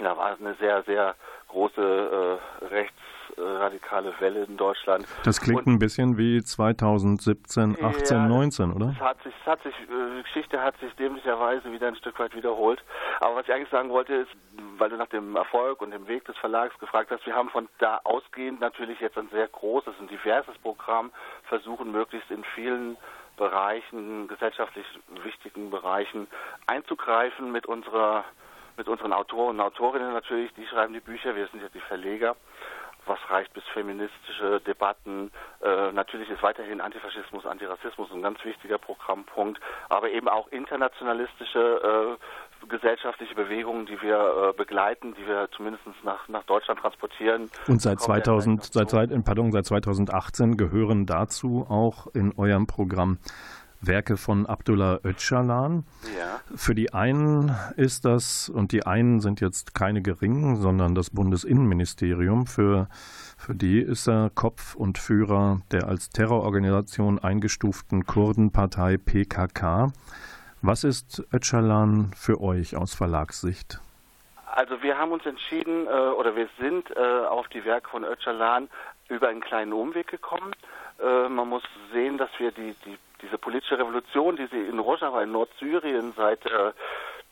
Da 0.00 0.16
war 0.16 0.36
eine 0.38 0.54
sehr, 0.54 0.82
sehr 0.82 1.14
große 1.56 2.38
äh, 2.60 2.64
rechtsradikale 2.66 4.12
Welle 4.20 4.44
in 4.44 4.56
Deutschland. 4.58 5.06
Das 5.24 5.40
klingt 5.40 5.60
Und- 5.66 5.74
ein 5.74 5.78
bisschen 5.78 6.18
wie 6.18 6.42
2017, 6.42 7.78
18, 7.82 8.16
Ja, 8.18 8.28
19, 8.28 8.72
oder? 8.72 8.92
Es 8.94 9.00
hat 9.00 9.22
sich, 9.22 9.32
es 9.40 9.46
hat 9.46 9.62
sich, 9.62 9.74
äh, 9.74 10.16
die 10.18 10.22
Geschichte 10.22 10.60
hat 10.62 10.78
sich 10.80 10.92
dämlicherweise 10.96 11.72
wieder 11.72 11.88
ein 11.88 11.96
Stück 11.96 12.18
weit 12.18 12.34
wiederholt. 12.36 12.84
Aber 13.20 13.36
was 13.36 13.46
ich 13.48 13.54
eigentlich 13.54 13.70
sagen 13.70 13.88
wollte 13.88 14.12
ist, 14.14 14.30
weil 14.76 14.90
du 14.90 14.96
nach 14.96 15.06
dem 15.08 15.34
Erfolg 15.34 15.80
und 15.80 15.92
dem 15.92 16.06
Weg 16.08 16.26
des 16.26 16.36
Verlags 16.36 16.78
gefragt 16.78 17.10
hast, 17.10 17.24
wir 17.24 17.34
haben 17.34 17.48
von 17.48 17.68
da 17.78 18.00
ausgehend 18.04 18.60
natürlich 18.60 19.00
jetzt 19.00 19.16
ein 19.16 19.28
sehr 19.30 19.48
großes 19.48 19.94
und 19.98 20.10
diverses 20.10 20.56
Programm 20.58 21.10
versuchen, 21.44 21.90
möglichst 21.90 22.30
in 22.30 22.44
vielen 22.54 22.98
Bereichen, 23.38 24.28
gesellschaftlich 24.28 24.86
wichtigen 25.24 25.70
Bereichen 25.70 26.26
einzugreifen 26.66 27.50
mit 27.50 27.64
unserer 27.66 28.24
mit 28.76 28.88
unseren 28.88 29.12
Autoren 29.12 29.56
und 29.56 29.60
Autorinnen 29.60 30.12
natürlich, 30.12 30.52
die 30.54 30.66
schreiben 30.66 30.92
die 30.92 31.00
Bücher, 31.00 31.34
wir 31.34 31.46
sind 31.48 31.62
ja 31.62 31.68
die 31.72 31.80
Verleger. 31.80 32.36
Was 33.06 33.18
reicht 33.30 33.52
bis 33.54 33.62
feministische 33.72 34.60
Debatten? 34.66 35.30
Äh, 35.62 35.92
natürlich 35.92 36.28
ist 36.28 36.42
weiterhin 36.42 36.80
Antifaschismus, 36.80 37.46
Antirassismus 37.46 38.10
ein 38.12 38.20
ganz 38.20 38.44
wichtiger 38.44 38.78
Programmpunkt, 38.78 39.60
aber 39.88 40.10
eben 40.10 40.28
auch 40.28 40.48
internationalistische 40.48 42.18
äh, 42.18 42.66
gesellschaftliche 42.68 43.36
Bewegungen, 43.36 43.86
die 43.86 44.02
wir 44.02 44.16
äh, 44.18 44.52
begleiten, 44.56 45.14
die 45.14 45.24
wir 45.24 45.48
zumindest 45.56 45.84
nach, 46.02 46.26
nach 46.26 46.42
Deutschland 46.44 46.80
transportieren. 46.80 47.48
Und 47.68 47.80
seit 47.80 47.98
Kommen 47.98 48.16
wir 48.16 48.24
2000, 48.24 48.72
gleich 48.72 48.82
noch 48.82 48.90
seit, 48.90 49.10
seit, 49.10 49.24
pardon, 49.24 49.52
seit 49.52 49.66
2018 49.66 50.56
gehören 50.56 51.06
dazu 51.06 51.64
auch 51.68 52.08
in 52.12 52.36
eurem 52.36 52.66
Programm 52.66 53.18
Werke 53.80 54.16
von 54.16 54.46
Abdullah 54.46 55.00
Öcalan. 55.04 55.84
Ja. 56.18 56.40
Für 56.54 56.74
die 56.74 56.92
einen 56.92 57.54
ist 57.76 58.04
das, 58.04 58.48
und 58.48 58.72
die 58.72 58.86
einen 58.86 59.20
sind 59.20 59.40
jetzt 59.40 59.74
keine 59.74 60.02
geringen, 60.02 60.56
sondern 60.56 60.94
das 60.94 61.10
Bundesinnenministerium, 61.10 62.46
für, 62.46 62.88
für 63.36 63.54
die 63.54 63.80
ist 63.80 64.08
er 64.08 64.30
Kopf 64.34 64.74
und 64.74 64.98
Führer 64.98 65.60
der 65.70 65.88
als 65.88 66.10
Terrororganisation 66.10 67.18
eingestuften 67.18 68.06
Kurdenpartei 68.06 68.96
PKK. 68.96 69.92
Was 70.62 70.84
ist 70.84 71.22
Öcalan 71.32 72.12
für 72.16 72.40
euch 72.40 72.76
aus 72.76 72.94
Verlagssicht? 72.94 73.80
Also 74.56 74.82
wir 74.82 74.96
haben 74.96 75.12
uns 75.12 75.26
entschieden, 75.26 75.86
äh, 75.86 75.90
oder 75.90 76.34
wir 76.34 76.48
sind 76.58 76.90
äh, 76.96 77.26
auf 77.28 77.46
die 77.48 77.64
Werke 77.64 77.90
von 77.90 78.04
Öcalan 78.04 78.68
über 79.08 79.28
einen 79.28 79.42
kleinen 79.42 79.74
Umweg 79.74 80.08
gekommen. 80.08 80.54
Äh, 80.98 81.28
man 81.28 81.48
muss 81.48 81.62
sehen, 81.92 82.16
dass 82.16 82.30
wir 82.38 82.52
die, 82.52 82.74
die, 82.84 82.96
diese 83.22 83.38
politische 83.38 83.78
Revolution, 83.78 84.36
die 84.36 84.46
sie 84.46 84.60
in 84.60 84.78
Rojava 84.78 85.22
in 85.22 85.32
Nordsyrien 85.32 86.12
seit 86.16 86.44
äh, 86.46 86.72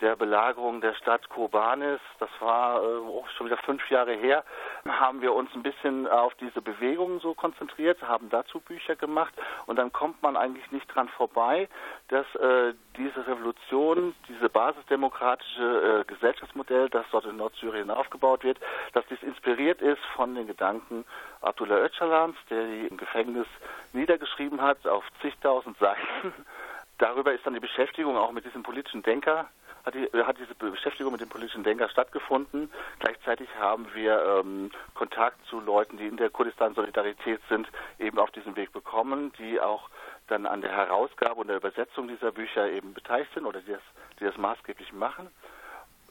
der 0.01 0.17
Belagerung 0.17 0.81
der 0.81 0.95
Stadt 0.95 1.29
Kobanis, 1.29 2.01
das 2.19 2.31
war 2.41 2.83
äh, 2.83 2.87
auch 2.87 3.29
schon 3.37 3.47
wieder 3.47 3.57
fünf 3.59 3.89
Jahre 3.91 4.15
her, 4.15 4.45
haben 4.87 5.21
wir 5.23 5.33
uns 5.33 5.51
ein 5.55 5.63
bisschen 5.63 6.07
auf 6.09 6.35
diese 6.37 6.61
Bewegung 6.61 7.21
so 7.21 7.35
konzentriert, 7.35 8.03
haben 8.03 8.29
dazu 8.29 8.61
Bücher 8.61 8.97
gemacht 8.97 9.33
und 9.67 9.77
dann 9.77 9.93
kommt 9.93 10.23
man 10.23 10.37
eigentlich 10.37 10.71
nicht 10.73 10.87
dran 10.95 11.09
vorbei, 11.09 11.69
dass 12.09 12.27
äh, 12.35 12.75
diese 12.97 13.27
Revolution, 13.27 14.15
diese 14.29 14.49
basisdemokratische 14.49 16.01
äh, 16.01 16.05
Gesellschaftsmodell, 16.05 16.89
das 16.91 17.07
dort 17.13 17.27
in 17.27 17.37
Nordsyrien 17.37 17.91
aufgebaut 17.91 18.45
wird, 18.45 18.59
dass 18.93 19.07
dies 19.07 19.23
inspiriert 19.23 19.81
ist 19.81 20.03
von 20.17 20.35
den 20.35 20.47
Gedanken 20.47 21.05
Abdullah 21.41 21.77
Öcalans, 21.77 22.37
der 22.51 22.67
die 22.67 22.87
im 22.87 22.97
Gefängnis 22.97 23.47
niedergeschrieben 23.93 24.61
hat 24.61 24.87
auf 24.87 25.05
zigtausend 25.21 25.79
Seiten. 25.79 26.33
Darüber 26.99 27.33
ist 27.33 27.45
dann 27.45 27.55
die 27.55 27.61
Beschäftigung 27.61 28.17
auch 28.17 28.33
mit 28.33 28.45
diesem 28.45 28.63
politischen 28.63 29.03
Denker 29.03 29.49
hat, 29.85 29.95
die, 29.95 30.09
hat 30.13 30.39
diese 30.39 30.55
Beschäftigung 30.55 31.13
mit 31.13 31.21
dem 31.21 31.29
politischen 31.29 31.63
Denker 31.63 31.89
stattgefunden. 31.89 32.71
Gleichzeitig 33.01 33.49
haben 33.59 33.87
wir 33.95 34.41
ähm, 34.41 34.71
Kontakt 34.95 35.45
zu 35.47 35.61
Leuten, 35.61 35.99
die 35.99 36.07
in 36.07 36.17
der 36.17 36.31
Kurdistan-Solidarität 36.31 37.41
sind, 37.49 37.69
eben 37.99 38.19
auf 38.19 38.31
diesem 38.31 38.57
Weg 38.57 38.73
bekommen, 38.73 39.33
die 39.39 39.61
auch 39.61 39.91
dann 40.29 40.47
an 40.47 40.63
der 40.63 40.73
Herausgabe 40.73 41.35
und 41.35 41.49
der 41.49 41.57
Übersetzung 41.57 42.09
dieser 42.09 42.33
Bücher 42.33 42.71
eben 42.71 42.95
beteiligt 42.95 43.33
sind 43.35 43.45
oder 43.45 43.61
die 43.61 43.73
das, 43.73 43.83
die 44.21 44.25
das 44.25 44.37
maßgeblich 44.39 44.93
machen. 44.93 45.29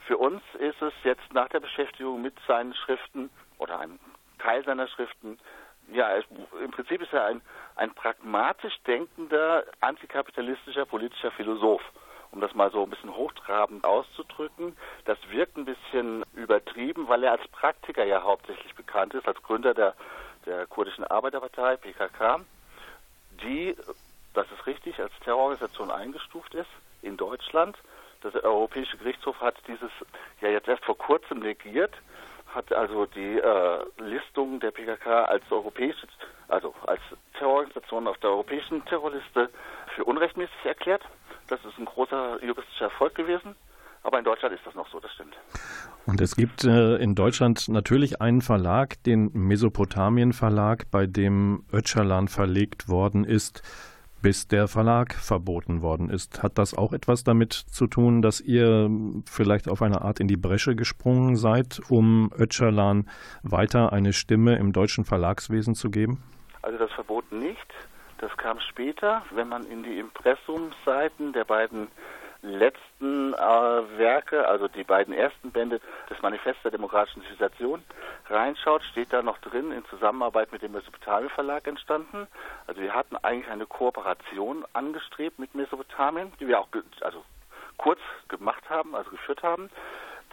Für 0.05 0.17
uns 0.17 0.41
ist 0.59 0.81
es 0.81 0.93
jetzt 1.03 1.33
nach 1.33 1.47
der 1.49 1.61
Beschäftigung 1.61 2.21
mit 2.21 2.35
seinen 2.47 2.75
Schriften 2.75 3.29
oder 3.57 3.79
einem 3.79 3.99
Teil 4.37 4.63
seiner 4.65 4.87
Schriften, 4.87 5.39
ja, 5.91 6.15
es, 6.15 6.25
im 6.63 6.71
Prinzip 6.71 7.01
ist 7.01 7.13
er 7.13 7.25
ein, 7.25 7.41
ein 7.75 7.93
pragmatisch 7.93 8.77
denkender, 8.87 9.65
antikapitalistischer 9.81 10.85
politischer 10.85 11.31
Philosoph 11.31 11.83
um 12.33 12.41
das 12.41 12.53
mal 12.55 12.71
so 12.71 12.83
ein 12.83 12.89
bisschen 12.89 13.15
hochtrabend 13.15 13.85
auszudrücken. 13.85 14.75
Das 15.05 15.17
wirkt 15.29 15.55
ein 15.55 15.65
bisschen 15.65 16.23
übertrieben, 16.33 17.07
weil 17.07 17.23
er 17.23 17.31
als 17.33 17.47
Praktiker 17.49 18.03
ja 18.03 18.23
hauptsächlich 18.23 18.73
bekannt 18.75 19.13
ist, 19.13 19.27
als 19.27 19.41
Gründer 19.43 19.73
der, 19.73 19.93
der 20.45 20.65
kurdischen 20.65 21.03
Arbeiterpartei, 21.03 21.77
PKK, 21.77 22.41
die, 23.43 23.75
das 24.33 24.47
ist 24.51 24.65
richtig, 24.65 24.99
als 24.99 25.11
Terrororganisation 25.23 25.91
eingestuft 25.91 26.55
ist 26.55 26.69
in 27.03 27.17
Deutschland. 27.17 27.77
Das 28.21 28.33
Europäische 28.35 28.97
Gerichtshof 28.97 29.39
hat 29.39 29.55
dieses 29.67 29.91
ja 30.41 30.49
jetzt 30.49 30.67
erst 30.67 30.85
vor 30.85 30.97
kurzem 30.97 31.39
negiert, 31.39 31.93
hat 32.47 32.71
also 32.73 33.05
die 33.05 33.37
äh, 33.37 33.79
Listung 33.97 34.59
der 34.59 34.71
PKK 34.71 35.25
als 35.25 35.43
europäische, 35.51 36.07
also 36.47 36.73
als 36.87 37.01
Terrororganisation 37.37 38.07
auf 38.07 38.17
der 38.19 38.31
europäischen 38.31 38.83
Terrorliste 38.85 39.49
für 39.95 40.05
unrechtmäßig 40.05 40.65
erklärt. 40.65 41.03
Das 41.53 41.63
ist 41.65 41.77
ein 41.77 41.85
großer 41.85 42.43
juristischer 42.43 42.85
Erfolg 42.85 43.13
gewesen. 43.13 43.55
Aber 44.01 44.17
in 44.17 44.25
Deutschland 44.25 44.55
ist 44.55 44.65
das 44.65 44.73
noch 44.73 44.89
so, 44.89 44.99
das 44.99 45.11
stimmt. 45.13 45.35
Und 46.07 46.19
es 46.19 46.35
gibt 46.35 46.63
äh, 46.63 46.95
in 46.95 47.13
Deutschland 47.13 47.69
natürlich 47.69 48.21
einen 48.21 48.41
Verlag, 48.41 49.01
den 49.03 49.29
Mesopotamien 49.33 50.33
Verlag, 50.33 50.89
bei 50.89 51.05
dem 51.05 51.63
Öcalan 51.71 52.27
verlegt 52.27 52.89
worden 52.89 53.23
ist, 53.23 53.61
bis 54.23 54.47
der 54.47 54.67
Verlag 54.67 55.13
verboten 55.13 55.83
worden 55.83 56.09
ist. 56.09 56.41
Hat 56.41 56.57
das 56.57 56.75
auch 56.75 56.91
etwas 56.91 57.23
damit 57.23 57.53
zu 57.53 57.85
tun, 57.85 58.23
dass 58.23 58.41
ihr 58.41 58.89
vielleicht 59.27 59.69
auf 59.69 59.83
eine 59.83 60.01
Art 60.01 60.19
in 60.19 60.27
die 60.27 60.37
Bresche 60.37 60.75
gesprungen 60.75 61.35
seid, 61.35 61.79
um 61.87 62.31
Öcalan 62.35 63.07
weiter 63.43 63.93
eine 63.93 64.11
Stimme 64.11 64.55
im 64.55 64.73
deutschen 64.73 65.05
Verlagswesen 65.05 65.75
zu 65.75 65.91
geben? 65.91 66.23
Also 66.63 66.79
das 66.79 66.91
Verbot 66.93 67.31
nicht. 67.31 67.73
Das 68.19 68.35
kam 68.37 68.59
später, 68.59 69.23
wenn 69.31 69.49
man 69.49 69.65
in 69.65 69.83
die 69.83 69.99
Impressumsseiten 69.99 71.33
der 71.33 71.43
beiden 71.43 71.89
letzten 72.43 73.33
äh, 73.33 73.37
Werke, 73.97 74.47
also 74.47 74.67
die 74.67 74.83
beiden 74.83 75.13
ersten 75.13 75.51
Bände 75.51 75.79
des 76.09 76.21
Manifests 76.21 76.61
der 76.61 76.71
demokratischen 76.71 77.21
Zivilisation 77.23 77.81
reinschaut, 78.29 78.83
steht 78.83 79.13
da 79.13 79.21
noch 79.21 79.37
drin, 79.39 79.71
in 79.71 79.85
Zusammenarbeit 79.85 80.51
mit 80.51 80.61
dem 80.61 80.73
Mesopotamien 80.73 81.29
Verlag 81.29 81.65
entstanden. 81.67 82.27
Also 82.67 82.81
wir 82.81 82.93
hatten 82.93 83.15
eigentlich 83.17 83.49
eine 83.49 83.65
Kooperation 83.65 84.65
angestrebt 84.73 85.39
mit 85.39 85.55
Mesopotamien, 85.55 86.33
die 86.39 86.47
wir 86.47 86.59
auch 86.59 86.67
also 87.01 87.23
kurz 87.77 87.99
gemacht 88.27 88.69
haben, 88.69 88.93
also 88.93 89.09
geführt 89.09 89.41
haben. 89.41 89.69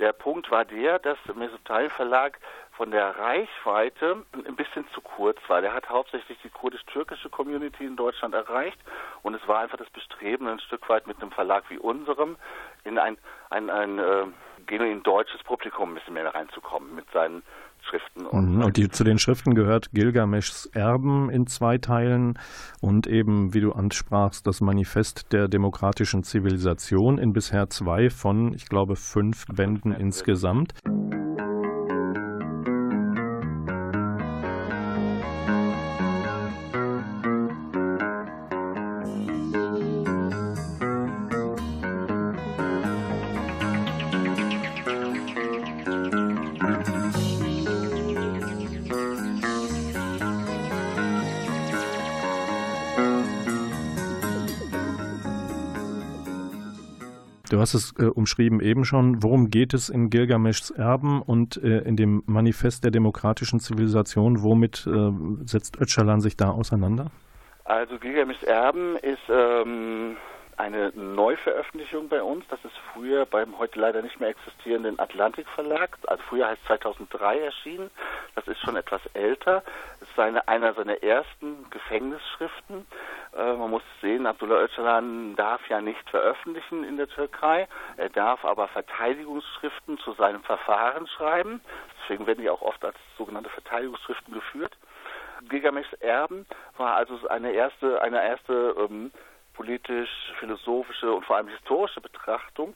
Der 0.01 0.13
Punkt 0.13 0.51
war 0.51 0.65
der, 0.65 0.99
dass 0.99 1.19
der 1.27 1.35
Mesopotamien 1.37 1.91
Verlag 1.91 2.39
von 2.81 2.93
der 2.93 3.15
Reichweite 3.15 4.25
ein 4.33 4.57
bisschen 4.57 4.87
zu 4.95 5.03
kurz 5.03 5.37
war. 5.49 5.61
Der 5.61 5.75
hat 5.75 5.91
hauptsächlich 5.91 6.39
die 6.43 6.49
kurdisch-türkische 6.49 7.29
Community 7.29 7.85
in 7.85 7.95
Deutschland 7.95 8.33
erreicht 8.33 8.79
und 9.21 9.35
es 9.35 9.47
war 9.47 9.59
einfach 9.59 9.77
das 9.77 9.91
Bestreben, 9.91 10.49
ein 10.49 10.61
Stück 10.61 10.89
weit 10.89 11.07
mit 11.07 11.21
einem 11.21 11.31
Verlag 11.31 11.65
wie 11.69 11.77
unserem 11.77 12.37
in 12.85 12.97
ein, 12.97 13.19
ein, 13.51 13.69
ein 13.69 13.99
äh, 13.99 14.25
genuin 14.65 15.03
deutsches 15.03 15.43
Publikum 15.43 15.91
ein 15.91 15.95
bisschen 15.97 16.15
mehr 16.15 16.35
reinzukommen 16.35 16.95
mit 16.95 17.05
seinen 17.13 17.43
Schriften. 17.83 18.25
Und, 18.25 18.63
und 18.63 18.77
die, 18.79 18.89
zu 18.89 19.05
den 19.05 19.19
Schriften 19.19 19.55
gehört 19.55 19.91
Gilgameschs 19.93 20.65
Erben 20.73 21.29
in 21.29 21.47
zwei 21.47 21.77
Teilen 21.77 22.39
und 22.81 23.07
eben, 23.07 23.53
wie 23.53 23.61
du 23.61 23.73
ansprachst, 23.73 24.47
das 24.47 24.63
Manifest 24.63 25.35
der 25.35 25.49
demokratischen 25.49 26.23
Zivilisation 26.23 27.19
in 27.19 27.35
bisher 27.35 27.69
zwei 27.69 28.09
von, 28.09 28.55
ich 28.55 28.71
glaube, 28.71 28.97
fünf 28.97 29.45
Bänden 29.55 29.93
insgesamt. 29.93 30.73
Du 30.85 31.00
hast 57.75 57.75
es 57.75 57.95
äh, 57.99 58.07
umschrieben 58.07 58.61
eben 58.61 58.85
schon. 58.85 59.23
Worum 59.23 59.51
geht 59.51 59.75
es 59.75 59.89
in 59.89 60.11
Gilgameschs 60.11 60.71
Erben 60.71 61.23
und 61.23 61.57
äh, 61.63 61.81
in 61.81 61.97
dem 61.97 62.23
Manifest 62.27 62.85
der 62.85 62.91
demokratischen 62.91 63.61
Zivilisation? 63.61 64.43
Womit 64.43 64.87
äh, 64.87 65.11
setzt 65.45 65.81
Öcalan 65.81 66.21
sich 66.21 66.37
da 66.37 66.51
auseinander? 66.51 67.11
Also 67.65 67.99
Gilgameschs 67.99 68.43
Erben 68.43 68.97
ist 68.97 69.19
ähm, 69.29 70.17
eine 70.61 70.93
Neuveröffentlichung 70.95 72.09
bei 72.09 72.23
uns. 72.23 72.45
Das 72.49 72.63
ist 72.65 72.77
früher 72.93 73.25
beim 73.25 73.59
heute 73.59 73.81
leider 73.81 74.03
nicht 74.03 74.21
mehr 74.21 74.29
existierenden 74.29 74.99
Atlantik 74.99 75.49
Verlag, 75.49 75.97
also 76.07 76.23
früher 76.29 76.49
heißt 76.49 76.65
2003 76.67 77.41
erschienen. 77.41 77.91
Das 78.35 78.47
ist 78.47 78.61
schon 78.61 78.77
etwas 78.77 79.01
älter. 79.15 79.63
Es 80.01 80.09
ist 80.09 80.19
eine, 80.19 80.47
einer 80.49 80.75
seiner 80.75 81.03
ersten 81.03 81.69
Gefängnisschriften. 81.71 82.87
Äh, 83.37 83.55
man 83.55 83.71
muss 83.71 83.83
sehen, 84.03 84.27
Abdullah 84.27 84.63
Öcalan 84.63 85.35
darf 85.35 85.67
ja 85.69 85.81
nicht 85.81 86.09
veröffentlichen 86.11 86.85
in 86.85 86.99
der 86.99 87.09
Türkei. 87.09 87.67
Er 87.97 88.11
darf 88.11 88.45
aber 88.45 88.69
Verteidigungsschriften 88.69 89.99
zu 89.99 90.13
seinem 90.13 90.43
Verfahren 90.43 91.07
schreiben. 91.07 91.63
Deswegen 92.03 92.27
werden 92.27 92.43
die 92.43 92.51
auch 92.51 92.63
oft 92.63 92.85
als 92.85 92.97
sogenannte 93.17 93.51
Verteidigungsschriften 93.51 94.35
geführt. 94.35 94.77
Gilgameschs 95.49 95.93
Erben 95.95 96.45
war 96.77 96.97
also 96.97 97.29
eine 97.29 97.53
erste, 97.53 98.03
eine 98.03 98.23
erste 98.23 98.77
ähm, 98.79 99.11
politisch, 99.55 100.11
philosophische 100.39 101.13
und 101.13 101.25
vor 101.25 101.37
allem 101.37 101.49
historische 101.49 102.01
Betrachtung, 102.01 102.75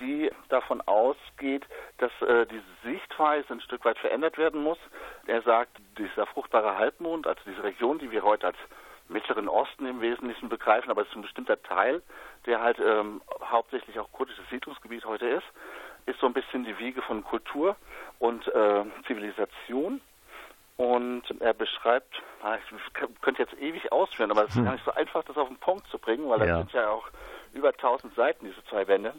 die 0.00 0.30
davon 0.48 0.80
ausgeht, 0.82 1.64
dass 1.98 2.12
äh, 2.22 2.46
diese 2.46 2.64
Sichtweise 2.84 3.52
ein 3.52 3.60
Stück 3.60 3.84
weit 3.84 3.98
verändert 3.98 4.38
werden 4.38 4.62
muss. 4.62 4.78
Er 5.26 5.42
sagt, 5.42 5.76
dieser 5.98 6.26
fruchtbare 6.26 6.76
Halbmond, 6.76 7.26
also 7.26 7.40
diese 7.46 7.62
Region, 7.62 7.98
die 7.98 8.10
wir 8.10 8.22
heute 8.22 8.48
als 8.48 8.56
Mittleren 9.08 9.48
Osten 9.48 9.86
im 9.86 10.00
Wesentlichen 10.00 10.48
begreifen, 10.48 10.90
aber 10.90 11.02
es 11.02 11.08
ist 11.08 11.16
ein 11.16 11.22
bestimmter 11.22 11.60
Teil, 11.62 12.02
der 12.46 12.60
halt 12.60 12.78
ähm, 12.78 13.22
hauptsächlich 13.42 13.98
auch 13.98 14.12
kurdisches 14.12 14.44
Siedlungsgebiet 14.50 15.04
heute 15.06 15.26
ist, 15.26 15.46
ist 16.06 16.20
so 16.20 16.26
ein 16.26 16.34
bisschen 16.34 16.64
die 16.64 16.78
Wiege 16.78 17.02
von 17.02 17.24
Kultur 17.24 17.76
und 18.18 18.46
äh, 18.48 18.84
Zivilisation. 19.06 20.00
Und 20.78 21.24
er 21.40 21.54
beschreibt, 21.54 22.22
ah, 22.42 22.56
ich 22.56 22.92
könnte 23.20 23.42
jetzt 23.42 23.54
ewig 23.60 23.90
ausführen, 23.90 24.30
aber 24.30 24.44
es 24.44 24.54
ist 24.56 24.64
gar 24.64 24.72
nicht 24.72 24.84
so 24.84 24.92
einfach, 24.92 25.24
das 25.24 25.36
auf 25.36 25.48
den 25.48 25.56
Punkt 25.58 25.86
zu 25.88 25.98
bringen, 25.98 26.28
weil 26.30 26.38
das 26.38 26.48
Ja. 26.48 26.58
sind 26.58 26.72
ja 26.72 26.88
auch 26.90 27.08
über 27.52 27.72
1000 27.72 28.14
Seiten, 28.14 28.46
diese 28.46 28.64
zwei 28.66 28.84
Bände. 28.84 29.12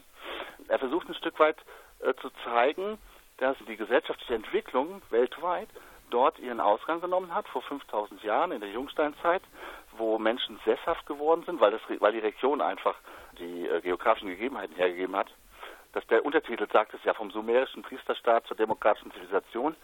Er 0.69 0.79
versucht 0.79 1.09
ein 1.09 1.15
Stück 1.15 1.37
weit 1.37 1.57
äh, 1.99 2.13
zu 2.21 2.29
zeigen, 2.45 2.97
dass 3.37 3.57
die 3.67 3.75
gesellschaftliche 3.75 4.35
Entwicklung 4.35 5.01
weltweit 5.09 5.67
dort 6.11 6.39
ihren 6.39 6.61
Ausgang 6.61 7.01
genommen 7.01 7.35
hat, 7.35 7.47
vor 7.49 7.61
5000 7.61 8.23
Jahren 8.23 8.53
in 8.53 8.61
der 8.61 8.69
Jungsteinzeit, 8.71 9.41
wo 9.97 10.17
Menschen 10.17 10.59
sesshaft 10.63 11.05
geworden 11.07 11.43
sind, 11.45 11.59
weil, 11.59 11.71
das, 11.71 11.81
weil 11.99 12.13
die 12.13 12.19
Region 12.19 12.61
einfach 12.61 12.95
die 13.37 13.67
äh, 13.67 13.81
geografischen 13.81 14.29
Gegebenheiten 14.29 14.75
hergegeben 14.77 15.15
hat. 15.15 15.27
dass 15.91 16.07
der 16.07 16.23
Untertitel 16.23 16.67
sagt 16.71 16.93
es 16.93 17.03
ja 17.03 17.13
vom 17.13 17.31
sumerischen 17.31 17.81
Priesterstaat 17.83 18.47
zur 18.47 18.55
demokratischen 18.55 19.11
Zivilisation 19.11 19.75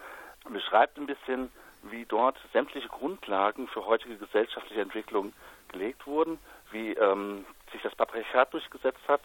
beschreibt 0.50 0.98
ein 0.98 1.08
bisschen, 1.08 1.52
wie 1.92 2.06
dort 2.06 2.38
sämtliche 2.54 2.88
Grundlagen 2.88 3.68
für 3.68 3.86
heutige 3.86 4.18
gesellschaftliche 4.18 4.82
Entwicklung 4.82 5.34
gelegt 5.70 6.06
wurden, 6.08 6.40
wie 6.72 6.94
ähm, 6.94 7.46
sich 7.72 7.82
das 7.82 7.96
Patriarchat 7.96 8.54
durchgesetzt 8.54 9.08
hat 9.08 9.22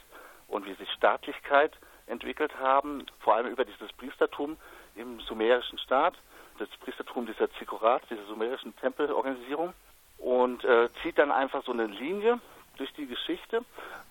und 0.49 0.67
wie 0.67 0.75
sich 0.75 0.91
Staatlichkeit 0.93 1.73
entwickelt 2.07 2.53
haben, 2.59 3.07
vor 3.21 3.35
allem 3.35 3.47
über 3.47 3.65
dieses 3.65 3.93
Priestertum 3.93 4.57
im 4.97 5.21
sumerischen 5.21 5.79
Staat, 5.79 6.15
das 6.59 6.69
Priestertum 6.81 7.27
dieser 7.27 7.51
Zikkurats, 7.53 8.07
dieser 8.09 8.27
sumerischen 8.27 8.77
Tempelorganisierung 8.77 9.73
und 10.19 10.65
äh, 10.65 10.89
zieht 11.03 11.19
dann 11.19 11.31
einfach 11.31 11.65
so 11.65 11.73
eine 11.73 11.87
Linie 11.87 12.41
durch 12.77 12.93
die 12.95 13.07
Geschichte 13.07 13.65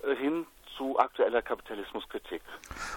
äh, 0.03 0.15
hin 0.15 0.47
zu 0.77 0.97
aktueller 0.97 1.41
Kapitalismuskritik. 1.41 2.41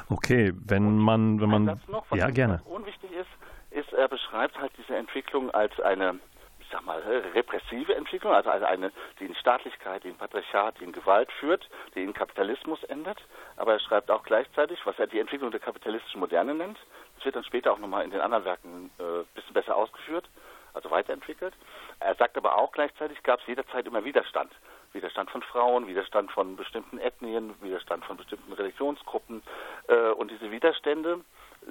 Okay, 0.08 0.52
wenn 0.54 0.98
man, 0.98 1.40
wenn 1.40 1.50
man, 1.50 1.80
noch, 1.88 2.06
was 2.08 2.18
ja 2.18 2.30
gerne. 2.30 2.62
unwichtig 2.64 3.10
ist, 3.10 3.28
ist, 3.72 3.92
er 3.92 4.08
beschreibt 4.08 4.58
halt 4.58 4.72
diese 4.78 4.96
Entwicklung 4.96 5.50
als 5.50 5.78
eine, 5.80 6.18
ich 6.60 6.68
sag 6.70 6.84
mal, 6.84 7.00
repressive 7.34 7.94
Entwicklung, 7.94 8.32
also 8.32 8.50
als 8.50 8.62
eine, 8.62 8.92
die 9.18 9.26
in 9.26 9.34
Staatlichkeit, 9.34 10.04
die 10.04 10.08
in 10.08 10.16
Patriarchat, 10.16 10.78
die 10.80 10.84
in 10.84 10.92
Gewalt 10.92 11.30
führt, 11.32 11.68
die 11.94 12.02
in 12.02 12.12
Kapitalismus 12.12 12.82
endet. 12.84 13.18
Aber 13.56 13.72
er 13.72 13.80
schreibt 13.80 14.10
auch 14.10 14.22
gleichzeitig, 14.22 14.78
was 14.84 14.98
er 14.98 15.06
die 15.06 15.18
Entwicklung 15.18 15.50
der 15.50 15.60
kapitalistischen 15.60 16.20
Moderne 16.20 16.54
nennt. 16.54 16.78
Das 17.16 17.24
wird 17.24 17.36
dann 17.36 17.44
später 17.44 17.72
auch 17.72 17.78
nochmal 17.78 18.04
in 18.04 18.10
den 18.10 18.20
anderen 18.20 18.44
Werken 18.44 18.90
ein 18.98 19.04
äh, 19.04 19.24
bisschen 19.34 19.54
besser 19.54 19.76
ausgeführt, 19.76 20.28
also 20.74 20.90
weiterentwickelt. 20.90 21.54
Er 22.00 22.14
sagt 22.14 22.36
aber 22.36 22.56
auch 22.56 22.72
gleichzeitig, 22.72 23.22
gab 23.22 23.40
es 23.40 23.46
jederzeit 23.46 23.86
immer 23.86 24.04
Widerstand. 24.04 24.52
Widerstand 24.92 25.30
von 25.30 25.42
Frauen, 25.42 25.86
Widerstand 25.86 26.30
von 26.32 26.56
bestimmten 26.56 26.98
Ethnien, 26.98 27.54
Widerstand 27.62 28.04
von 28.04 28.16
bestimmten 28.16 28.52
Religionsgruppen. 28.52 29.42
Äh, 29.88 30.10
und 30.10 30.30
diese 30.30 30.50
Widerstände 30.50 31.20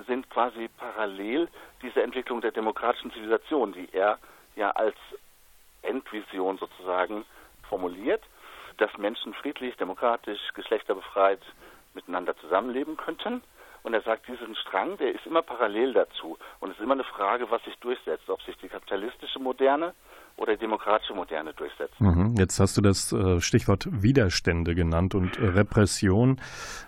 sind 0.07 0.29
quasi 0.29 0.69
parallel 0.77 1.47
dieser 1.81 2.03
Entwicklung 2.03 2.41
der 2.41 2.51
demokratischen 2.51 3.11
Zivilisation, 3.11 3.73
die 3.73 3.89
er 3.91 4.19
ja 4.55 4.71
als 4.71 4.95
Endvision 5.81 6.57
sozusagen 6.57 7.25
formuliert, 7.67 8.23
dass 8.77 8.97
Menschen 8.97 9.33
friedlich, 9.33 9.75
demokratisch, 9.77 10.39
geschlechterbefreit 10.53 11.41
miteinander 11.93 12.35
zusammenleben 12.37 12.97
könnten. 12.97 13.41
Und 13.83 13.93
er 13.93 14.01
sagt, 14.01 14.27
diesen 14.27 14.55
Strang, 14.55 14.97
der 14.97 15.13
ist 15.13 15.25
immer 15.25 15.41
parallel 15.41 15.93
dazu. 15.93 16.37
Und 16.59 16.69
es 16.69 16.77
ist 16.77 16.83
immer 16.83 16.93
eine 16.93 17.03
Frage, 17.03 17.49
was 17.49 17.63
sich 17.63 17.75
durchsetzt, 17.77 18.29
ob 18.29 18.41
sich 18.43 18.55
die 18.57 18.69
kapitalistische 18.69 19.39
Moderne 19.39 19.95
oder 20.37 20.57
demokratische 20.57 21.13
Moderne 21.13 21.53
durchsetzt. 21.53 21.99
Mhm. 21.99 22.35
Jetzt 22.37 22.59
hast 22.59 22.77
du 22.77 22.81
das 22.81 23.11
äh, 23.11 23.39
Stichwort 23.41 23.87
Widerstände 23.91 24.73
genannt 24.75 25.13
und 25.13 25.37
äh, 25.37 25.45
Repression. 25.45 26.39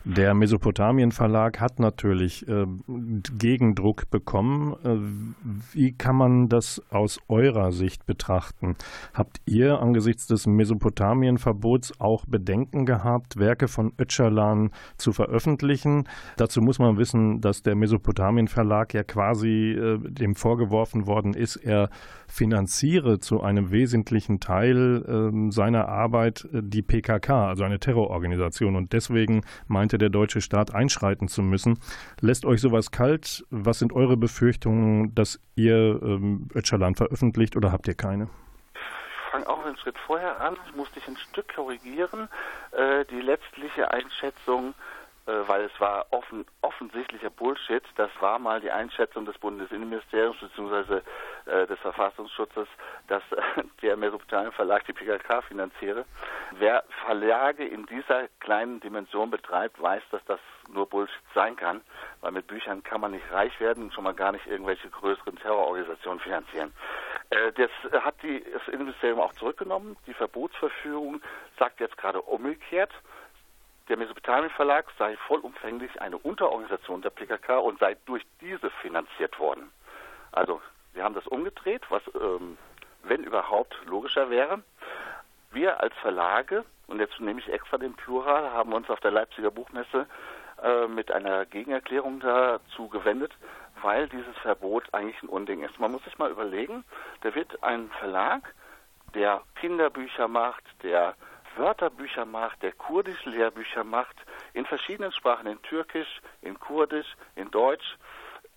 Der 0.03 0.33
Mesopotamien 0.33 1.11
Verlag 1.11 1.59
hat 1.59 1.79
natürlich 1.79 2.47
äh, 2.47 2.65
Gegendruck 2.87 4.09
bekommen. 4.09 5.35
Wie 5.71 5.93
kann 5.95 6.15
man 6.15 6.49
das 6.49 6.81
aus 6.89 7.19
eurer 7.27 7.71
Sicht 7.71 8.05
betrachten? 8.05 8.75
Habt 9.13 9.41
ihr 9.45 9.79
angesichts 9.79 10.27
des 10.27 10.47
Mesopotamien 10.47 11.37
Verbots 11.37 11.99
auch 11.99 12.25
Bedenken 12.25 12.85
gehabt, 12.85 13.37
Werke 13.37 13.67
von 13.67 13.93
Öcalan 13.99 14.71
zu 14.97 15.13
veröffentlichen? 15.13 16.07
Dazu 16.37 16.61
muss 16.61 16.79
man 16.79 16.97
wissen, 16.97 17.41
dass 17.41 17.61
der 17.61 17.75
Mesopotamien 17.75 18.47
Verlag 18.47 18.93
ja 18.93 19.03
quasi 19.03 19.77
dem 20.03 20.35
vorgeworfen 20.35 21.07
worden 21.07 21.33
ist, 21.33 21.55
er 21.57 21.89
finanziere 22.33 23.19
zu 23.19 23.43
einem 23.43 23.69
wesentlichen 23.69 24.39
Teil 24.39 25.05
ähm, 25.07 25.51
seiner 25.51 25.87
Arbeit 25.87 26.45
äh, 26.51 26.61
die 26.63 26.81
PKK, 26.81 27.49
also 27.49 27.63
eine 27.63 27.79
Terrororganisation. 27.79 28.75
Und 28.75 28.91
deswegen 28.91 29.45
meinte 29.67 29.99
der 29.99 30.09
deutsche 30.09 30.41
Staat 30.41 30.73
einschreiten 30.73 31.27
zu 31.27 31.43
müssen. 31.43 31.77
Lässt 32.21 32.45
euch 32.45 32.59
sowas 32.59 32.89
kalt? 32.89 33.45
Was 33.51 33.77
sind 33.77 33.93
eure 33.93 34.17
Befürchtungen, 34.17 35.13
dass 35.13 35.39
ihr 35.55 36.01
ähm, 36.01 36.47
Öcalan 36.55 36.95
veröffentlicht 36.95 37.55
oder 37.55 37.71
habt 37.71 37.87
ihr 37.87 37.93
keine? 37.93 38.29
Ich 38.73 39.31
fange 39.31 39.47
auch 39.47 39.63
einen 39.63 39.77
Schritt 39.77 39.97
vorher 39.99 40.41
an. 40.41 40.57
Ich 40.67 40.75
muss 40.75 40.91
dich 40.93 41.07
ein 41.07 41.17
Stück 41.17 41.53
korrigieren. 41.53 42.29
Äh, 42.71 43.05
die 43.11 43.21
letztliche 43.21 43.91
Einschätzung, 43.91 44.73
weil 45.25 45.65
es 45.65 45.79
war 45.79 46.05
offen, 46.11 46.45
offensichtlicher 46.61 47.29
Bullshit, 47.29 47.83
das 47.95 48.11
war 48.19 48.39
mal 48.39 48.61
die 48.61 48.71
Einschätzung 48.71 49.25
des 49.25 49.37
Bundesinnenministeriums 49.37 50.37
bzw. 50.39 51.01
Äh, 51.45 51.67
des 51.67 51.77
Verfassungsschutzes, 51.79 52.69
dass 53.07 53.21
äh, 53.31 53.63
der 53.81 53.97
Mesopotamien 53.97 54.53
Verlag 54.53 54.85
die 54.85 54.93
PKK 54.93 55.41
finanziere. 55.41 56.05
Wer 56.51 56.85
Verlage 57.05 57.67
in 57.67 57.85
dieser 57.87 58.29
kleinen 58.39 58.79
Dimension 58.79 59.29
betreibt, 59.29 59.81
weiß, 59.81 60.03
dass 60.11 60.23
das 60.23 60.39
nur 60.71 60.87
Bullshit 60.87 61.21
sein 61.35 61.57
kann, 61.57 61.81
weil 62.21 62.31
mit 62.31 62.47
Büchern 62.47 62.81
kann 62.81 63.01
man 63.01 63.11
nicht 63.11 63.29
reich 63.29 63.59
werden 63.59 63.83
und 63.83 63.93
schon 63.93 64.05
mal 64.05 64.13
gar 64.13 64.31
nicht 64.31 64.47
irgendwelche 64.47 64.89
größeren 64.89 65.35
Terrororganisationen 65.35 66.21
finanzieren. 66.21 66.73
Äh, 67.29 67.51
das 67.51 67.71
hat 68.03 68.15
die, 68.23 68.41
das 68.53 68.65
Innenministerium 68.69 69.19
auch 69.19 69.33
zurückgenommen. 69.33 69.97
Die 70.07 70.13
Verbotsverfügung 70.13 71.21
sagt 71.59 71.81
jetzt 71.81 71.97
gerade 71.97 72.21
umgekehrt, 72.21 72.93
der 73.89 73.97
Mesopotamien 73.97 74.49
Verlag 74.51 74.85
sei 74.97 75.17
vollumfänglich 75.27 76.01
eine 76.01 76.17
Unterorganisation 76.17 77.01
der 77.01 77.09
PKK 77.09 77.57
und 77.57 77.79
sei 77.79 77.97
durch 78.05 78.23
diese 78.39 78.69
finanziert 78.69 79.37
worden. 79.39 79.71
Also 80.31 80.61
wir 80.93 81.03
haben 81.03 81.15
das 81.15 81.27
umgedreht, 81.27 81.83
was, 81.89 82.01
ähm, 82.19 82.57
wenn 83.03 83.23
überhaupt, 83.23 83.75
logischer 83.85 84.29
wäre. 84.29 84.63
Wir 85.51 85.81
als 85.81 85.93
Verlage, 86.01 86.63
und 86.87 86.99
jetzt 86.99 87.19
nehme 87.19 87.39
ich 87.39 87.51
extra 87.51 87.77
den 87.77 87.93
Plural, 87.95 88.51
haben 88.51 88.73
uns 88.73 88.89
auf 88.89 88.99
der 89.01 89.11
Leipziger 89.11 89.51
Buchmesse 89.51 90.07
äh, 90.61 90.87
mit 90.87 91.11
einer 91.11 91.45
Gegenerklärung 91.45 92.19
dazu 92.19 92.87
gewendet, 92.87 93.33
weil 93.81 94.07
dieses 94.07 94.35
Verbot 94.37 94.85
eigentlich 94.93 95.21
ein 95.23 95.29
Unding 95.29 95.63
ist. 95.63 95.79
Man 95.79 95.91
muss 95.91 96.03
sich 96.03 96.17
mal 96.17 96.31
überlegen, 96.31 96.83
da 97.21 97.35
wird 97.35 97.61
ein 97.63 97.89
Verlag, 97.99 98.53
der 99.13 99.41
Kinderbücher 99.55 100.27
macht, 100.27 100.63
der 100.81 101.15
Wörterbücher 101.55 102.25
macht, 102.25 102.61
der 102.61 102.71
kurdisch 102.71 103.23
Lehrbücher 103.25 103.83
macht, 103.83 104.15
in 104.53 104.65
verschiedenen 104.65 105.11
Sprachen, 105.11 105.47
in 105.47 105.61
Türkisch, 105.61 106.21
in 106.41 106.59
Kurdisch, 106.59 107.15
in 107.35 107.51
Deutsch, 107.51 107.97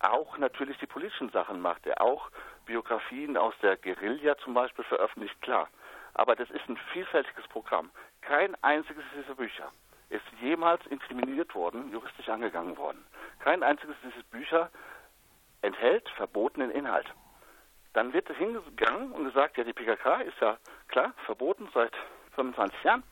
auch 0.00 0.38
natürlich 0.38 0.78
die 0.78 0.86
politischen 0.86 1.30
Sachen 1.30 1.60
macht, 1.60 1.84
der 1.84 2.00
auch 2.00 2.30
Biografien 2.66 3.36
aus 3.36 3.54
der 3.62 3.76
Guerilla 3.76 4.36
zum 4.38 4.54
Beispiel 4.54 4.84
veröffentlicht, 4.84 5.40
klar. 5.40 5.68
Aber 6.14 6.34
das 6.34 6.50
ist 6.50 6.68
ein 6.68 6.78
vielfältiges 6.92 7.46
Programm. 7.48 7.90
Kein 8.20 8.54
einziges 8.62 9.04
dieser 9.16 9.34
Bücher 9.34 9.70
ist 10.08 10.24
jemals 10.40 10.84
inkriminiert 10.86 11.54
worden, 11.54 11.90
juristisch 11.90 12.28
angegangen 12.28 12.76
worden. 12.76 13.04
Kein 13.40 13.62
einziges 13.62 13.96
dieser 14.02 14.22
Bücher 14.30 14.70
enthält 15.62 16.08
verbotenen 16.10 16.70
Inhalt. 16.70 17.06
Dann 17.92 18.12
wird 18.12 18.28
hingegangen 18.28 19.12
und 19.12 19.24
gesagt, 19.24 19.56
ja, 19.56 19.64
die 19.64 19.72
PKK 19.72 20.20
ist 20.22 20.38
ja 20.40 20.58
klar 20.88 21.12
verboten 21.24 21.68
seit 21.72 21.92
som 22.36 22.52
fallskjerm. 22.52 23.02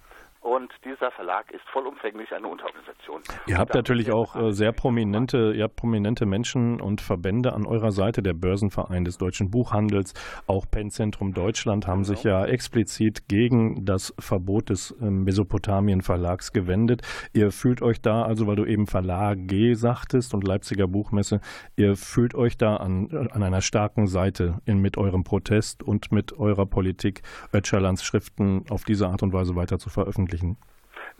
Und 0.45 0.71
dieser 0.85 1.11
Verlag 1.11 1.51
ist 1.53 1.65
vollumfänglich 1.73 2.31
eine 2.35 2.47
Unterorganisation. 2.49 3.23
Ihr 3.47 3.57
habt 3.57 3.75
natürlich 3.75 4.13
auch 4.13 4.37
äh, 4.37 4.53
sehr 4.53 4.73
prominente, 4.73 5.55
ihr 5.57 5.65
habt 5.65 5.77
prominente 5.77 6.27
Menschen 6.27 6.83
und 6.83 7.01
Verbände 7.01 7.55
an 7.55 7.65
eurer 7.65 7.93
Seite, 7.93 8.23
der 8.23 8.35
Börsenverein 8.35 9.07
des 9.07 9.17
deutschen 9.17 9.51
Buchhandels, 9.51 10.13
auch 10.47 10.67
Pennzentrum 10.71 11.33
Deutschland 11.33 11.87
haben 11.87 12.05
sich 12.05 12.25
ja 12.25 12.45
explizit 12.45 13.27
gegen 13.27 13.87
das 13.87 14.15
Verbot 14.19 14.69
des 14.69 14.91
äh, 15.01 15.07
Mesopotamien 15.07 16.03
Verlags 16.03 16.53
gewendet. 16.53 17.01
Ihr 17.33 17.51
fühlt 17.51 17.81
euch 17.81 18.03
da, 18.03 18.23
also 18.23 18.47
weil 18.47 18.57
du 18.57 18.67
eben 18.67 18.87
Verlage 18.87 19.77
sagtest 19.77 20.35
und 20.35 20.47
Leipziger 20.47 20.87
Buchmesse, 20.87 21.41
ihr 21.77 21.97
fühlt 21.97 22.35
euch 22.35 22.59
da 22.59 22.77
an, 22.77 23.09
an 23.33 23.43
einer 23.43 23.63
starken 23.63 24.07
Seite 24.07 24.61
in, 24.67 24.79
mit 24.79 24.99
eurem 24.99 25.25
Protest 25.25 25.83
und 25.83 26.13
mit 26.13 26.35
eurer 26.39 26.67
Politik, 26.67 27.23
Öcalans 27.55 28.05
Schriften 28.05 28.67
auf 28.69 28.85
diese 28.85 29.09
Art 29.09 29.23
und 29.23 29.33
Weise 29.33 29.57
weiter 29.57 29.79
zu 29.79 29.89
veröffentlichen. 29.89 30.34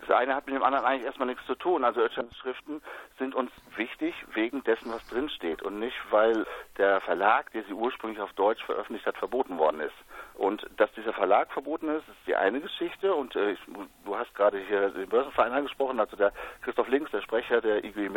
Das 0.07 0.11
eine 0.11 0.35
hat 0.35 0.47
mit 0.47 0.55
dem 0.55 0.63
anderen 0.63 0.85
eigentlich 0.85 1.07
erstmal 1.07 1.29
nichts 1.29 1.47
zu 1.47 1.55
tun. 1.55 1.85
Also 1.85 2.01
Öcalans 2.01 2.37
Schriften 2.37 2.83
sind 3.19 3.35
uns 3.35 3.51
wichtig 3.77 4.15
wegen 4.35 4.63
dessen, 4.65 4.93
was 4.93 5.07
drin 5.09 5.31
steht 5.31 5.63
und 5.63 5.79
nicht, 5.79 5.97
weil 6.11 6.47
der 6.77 7.01
Verlag, 7.01 7.51
der 7.53 7.63
sie 7.65 7.73
ursprünglich 7.73 8.21
auf 8.21 8.33
Deutsch 8.35 8.63
veröffentlicht 8.65 9.07
hat, 9.07 9.17
verboten 9.17 9.57
worden 9.57 9.81
ist. 9.81 9.95
Und 10.35 10.69
dass 10.77 10.93
dieser 10.93 11.13
Verlag 11.13 11.53
verboten 11.53 11.89
ist, 11.89 12.07
ist 12.09 12.27
die 12.27 12.37
eine 12.37 12.61
Geschichte. 12.61 13.15
Und 13.15 13.35
äh, 13.37 13.53
ich, 13.53 13.61
du 14.05 14.17
hast 14.17 14.35
gerade 14.35 14.59
hier 14.59 14.91
den 14.91 15.09
Börsenverein 15.09 15.53
angesprochen, 15.53 16.01
also 16.01 16.17
der 16.17 16.33
Christoph 16.63 16.89
Links, 16.89 17.11
der 17.13 17.23
Sprecher 17.23 17.61
der 17.61 17.85
IG, 17.85 18.11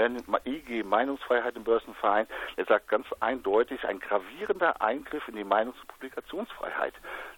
IG 0.46 0.84
Meinungsfreiheit 0.84 1.56
im 1.56 1.64
Börsenverein, 1.64 2.28
der 2.58 2.66
sagt 2.66 2.90
ganz 2.90 3.06
eindeutig, 3.20 3.88
ein 3.88 4.00
gravierender 4.00 4.82
Eingriff 4.82 5.28
in 5.28 5.36
die 5.36 5.46
Meinungs- 5.46 5.80
und 5.80 5.88
Publikationsfreiheit, 5.88 6.96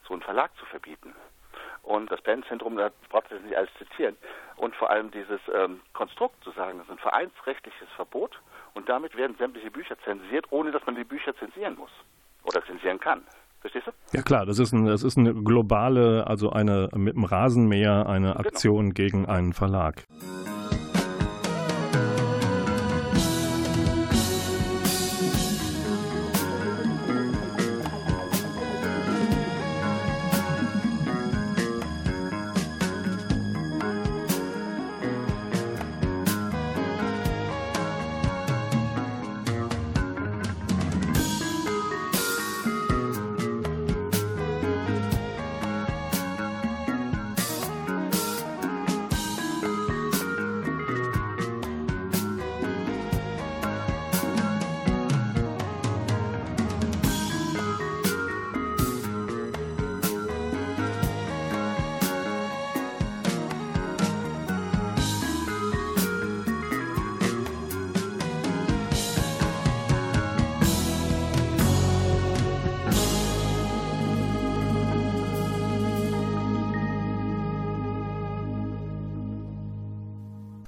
so 0.08 0.14
einen 0.14 0.24
Verlag 0.24 0.56
zu 0.58 0.66
verbieten. 0.66 1.14
Und 1.84 2.12
das 2.12 2.22
Pennzentrum, 2.22 2.78
da 2.78 2.92
braucht 3.10 3.32
es 3.32 3.42
nicht 3.42 3.56
alles 3.56 3.70
zitieren. 3.78 4.16
Und 4.58 4.76
vor 4.76 4.90
allem 4.90 5.12
dieses 5.12 5.40
ähm, 5.54 5.82
Konstrukt 5.94 6.44
zu 6.44 6.52
sagen, 6.52 6.78
das 6.78 6.88
ist 6.88 6.92
ein 6.92 7.00
vereinsrechtliches 7.00 7.88
Verbot 7.96 8.40
und 8.74 8.90
damit 8.90 9.16
werden 9.16 9.36
sämtliche 9.38 9.72
Bücher 9.72 9.96
zensiert, 10.04 10.46
ohne 10.52 10.72
dass 10.72 10.86
man 10.86 10.96
die 10.96 11.04
Bücher 11.04 11.36
zensieren 11.38 11.76
muss 11.76 11.92
oder 12.44 12.64
zensieren 12.66 13.00
kann. 13.00 13.24
Verstehst 13.62 13.88
du? 13.88 13.92
Ja 14.14 14.22
klar, 14.22 14.46
das 14.46 14.60
ist, 14.60 14.72
ein, 14.72 14.86
das 14.86 15.04
ist 15.04 15.18
eine 15.18 15.34
globale, 15.34 16.26
also 16.28 16.50
eine 16.50 16.90
mit 16.96 17.16
dem 17.16 17.26
Rasenmäher 17.26 18.08
eine 18.08 18.38
Aktion 18.38 18.94
gegen 18.94 19.28
einen 19.28 19.54
Verlag. 19.54 20.06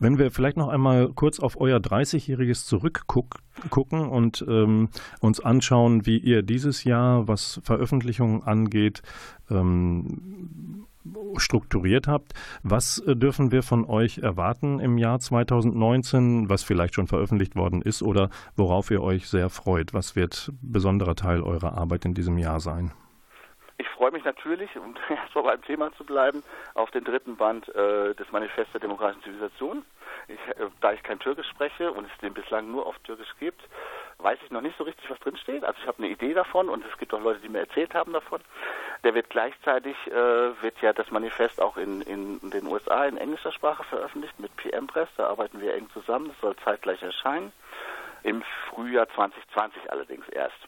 Wenn 0.01 0.17
wir 0.17 0.31
vielleicht 0.31 0.57
noch 0.57 0.69
einmal 0.69 1.09
kurz 1.09 1.39
auf 1.39 1.61
euer 1.61 1.77
30-jähriges 1.77 2.65
zurückgucken 2.65 4.09
und 4.09 4.43
ähm, 4.49 4.89
uns 5.19 5.39
anschauen, 5.39 6.07
wie 6.07 6.17
ihr 6.17 6.41
dieses 6.41 6.83
Jahr, 6.83 7.27
was 7.27 7.61
Veröffentlichungen 7.63 8.41
angeht, 8.41 9.03
ähm, 9.51 10.87
strukturiert 11.37 12.07
habt. 12.07 12.33
Was 12.63 12.97
äh, 12.97 13.15
dürfen 13.15 13.51
wir 13.51 13.61
von 13.61 13.85
euch 13.85 14.17
erwarten 14.17 14.79
im 14.79 14.97
Jahr 14.97 15.19
2019, 15.19 16.49
was 16.49 16.63
vielleicht 16.63 16.95
schon 16.95 17.05
veröffentlicht 17.05 17.55
worden 17.55 17.83
ist 17.83 18.01
oder 18.01 18.31
worauf 18.55 18.89
ihr 18.89 19.03
euch 19.03 19.29
sehr 19.29 19.51
freut? 19.51 19.93
Was 19.93 20.15
wird 20.15 20.51
besonderer 20.63 21.15
Teil 21.15 21.43
eurer 21.43 21.77
Arbeit 21.77 22.05
in 22.05 22.15
diesem 22.15 22.39
Jahr 22.39 22.59
sein? 22.59 22.91
Ich 23.81 23.89
freue 23.89 24.11
mich 24.11 24.23
natürlich, 24.23 24.69
um 24.77 24.93
erstmal 25.09 25.43
beim 25.43 25.61
Thema 25.63 25.91
zu 25.93 26.03
bleiben, 26.03 26.43
auf 26.75 26.91
den 26.91 27.03
dritten 27.03 27.35
Band 27.35 27.67
äh, 27.69 28.13
des 28.13 28.31
Manifests 28.31 28.71
der 28.73 28.81
demokratischen 28.81 29.23
Zivilisation. 29.23 29.83
Ich, 30.27 30.37
äh, 30.49 30.69
da 30.81 30.93
ich 30.93 31.01
kein 31.01 31.17
Türkisch 31.17 31.47
spreche 31.47 31.91
und 31.91 32.05
es 32.05 32.15
den 32.19 32.35
bislang 32.35 32.69
nur 32.69 32.85
auf 32.85 32.99
Türkisch 32.99 33.33
gibt, 33.39 33.59
weiß 34.19 34.37
ich 34.43 34.51
noch 34.51 34.61
nicht 34.61 34.77
so 34.77 34.83
richtig, 34.83 35.09
was 35.09 35.17
drinsteht. 35.17 35.63
Also 35.63 35.79
ich 35.81 35.87
habe 35.87 35.97
eine 35.97 36.09
Idee 36.09 36.35
davon 36.35 36.69
und 36.69 36.85
es 36.85 36.95
gibt 36.99 37.11
auch 37.15 37.21
Leute, 37.21 37.39
die 37.39 37.49
mir 37.49 37.61
erzählt 37.61 37.95
haben 37.95 38.13
davon. 38.13 38.41
Der 39.03 39.15
wird 39.15 39.31
gleichzeitig, 39.31 39.95
äh, 40.05 40.13
wird 40.61 40.79
ja 40.83 40.93
das 40.93 41.09
Manifest 41.09 41.59
auch 41.59 41.75
in, 41.75 42.01
in 42.01 42.51
den 42.51 42.67
USA 42.67 43.05
in 43.05 43.17
englischer 43.17 43.51
Sprache 43.51 43.83
veröffentlicht 43.85 44.39
mit 44.39 44.55
PM 44.57 44.85
Press. 44.85 45.09
Da 45.17 45.25
arbeiten 45.25 45.59
wir 45.59 45.73
eng 45.73 45.89
zusammen. 45.91 46.27
Das 46.27 46.39
soll 46.39 46.55
zeitgleich 46.57 47.01
erscheinen. 47.01 47.51
Im 48.21 48.43
Frühjahr 48.69 49.09
2020 49.09 49.91
allerdings 49.91 50.29
erst. 50.29 50.67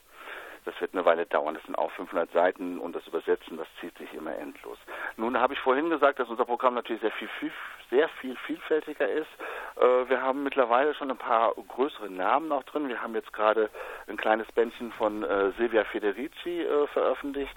Das 0.66 0.80
wird 0.80 0.94
eine 0.94 1.06
Weile 1.06 1.26
dauern. 1.26 1.56
Das 1.56 1.64
sind 1.64 1.78
auch 1.78 1.92
500 1.92 2.32
Seiten 2.32 2.80
und 2.80 2.96
das 2.96 3.06
Übersetzen, 3.08 3.58
das 3.58 3.68
zieht 3.80 3.98
sich 3.98 4.14
immer 4.14 4.36
endlos. 4.36 4.78
Nun 5.18 5.38
habe 5.40 5.54
ich 5.54 5.60
vorhin 5.60 5.90
gesagt, 5.90 6.20
dass 6.20 6.30
unser 6.30 6.46
Programm 6.46 6.76
natürlich 6.76 7.02
sehr 7.02 7.12
viel, 7.12 7.30
viel 7.40 7.52
sehr 7.94 8.10
viel 8.10 8.36
vielfältiger 8.48 9.08
ist. 9.08 9.30
Äh, 9.76 10.10
wir 10.10 10.22
haben 10.22 10.44
mittlerweile 10.44 10.94
schon 10.96 11.12
ein 11.12 11.18
paar 11.18 11.54
größere 11.54 12.10
Namen 12.10 12.52
auch 12.52 12.64
drin. 12.64 12.88
Wir 12.88 13.02
haben 13.02 13.14
jetzt 13.14 13.32
gerade 13.34 13.70
ein 14.08 14.18
kleines 14.18 14.52
Bändchen 14.52 14.92
von 14.94 15.24
äh, 15.24 15.52
Silvia 15.58 15.84
Federici 15.86 16.62
äh, 16.62 16.88
veröffentlicht, 16.88 17.56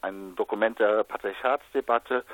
ein 0.00 0.36
Dokument 0.36 0.78
der 0.78 1.02
Patriarchatsdebatte. 1.02 2.24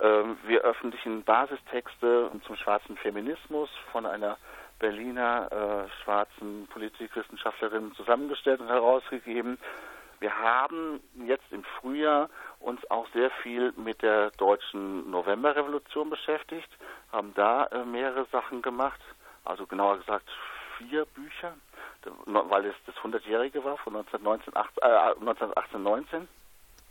Ähm, 0.00 0.36
wir 0.46 0.62
öffentlichen 0.62 1.22
Basistexte 1.22 2.30
zum 2.44 2.56
schwarzen 2.56 2.96
Feminismus 2.96 3.70
von 3.92 4.04
einer 4.04 4.36
Berliner 4.78 5.50
äh, 5.50 6.02
schwarzen 6.02 6.66
Politikwissenschaftlerin 6.68 7.92
zusammengestellt 7.94 8.60
und 8.60 8.68
herausgegeben. 8.68 9.58
Wir 10.20 10.34
haben 10.34 11.00
jetzt 11.26 11.50
im 11.50 11.64
Frühjahr 11.80 12.30
uns 12.60 12.80
auch 12.90 13.06
sehr 13.12 13.30
viel 13.42 13.72
mit 13.76 14.02
der 14.02 14.30
deutschen 14.32 15.10
Novemberrevolution 15.10 16.08
beschäftigt, 16.10 16.68
haben 17.12 17.34
da 17.34 17.66
äh, 17.66 17.84
mehrere 17.84 18.26
Sachen 18.32 18.62
gemacht, 18.62 19.00
also 19.44 19.66
genauer 19.66 19.98
gesagt 19.98 20.28
vier 20.78 21.04
Bücher, 21.06 21.54
weil 22.24 22.66
es 22.66 22.74
das 22.86 22.94
100-jährige 22.96 23.64
war 23.64 23.76
von 23.78 23.96
1919, 23.96 24.52
äh, 24.54 24.86
1918, 25.20 25.82
19. 25.82 26.28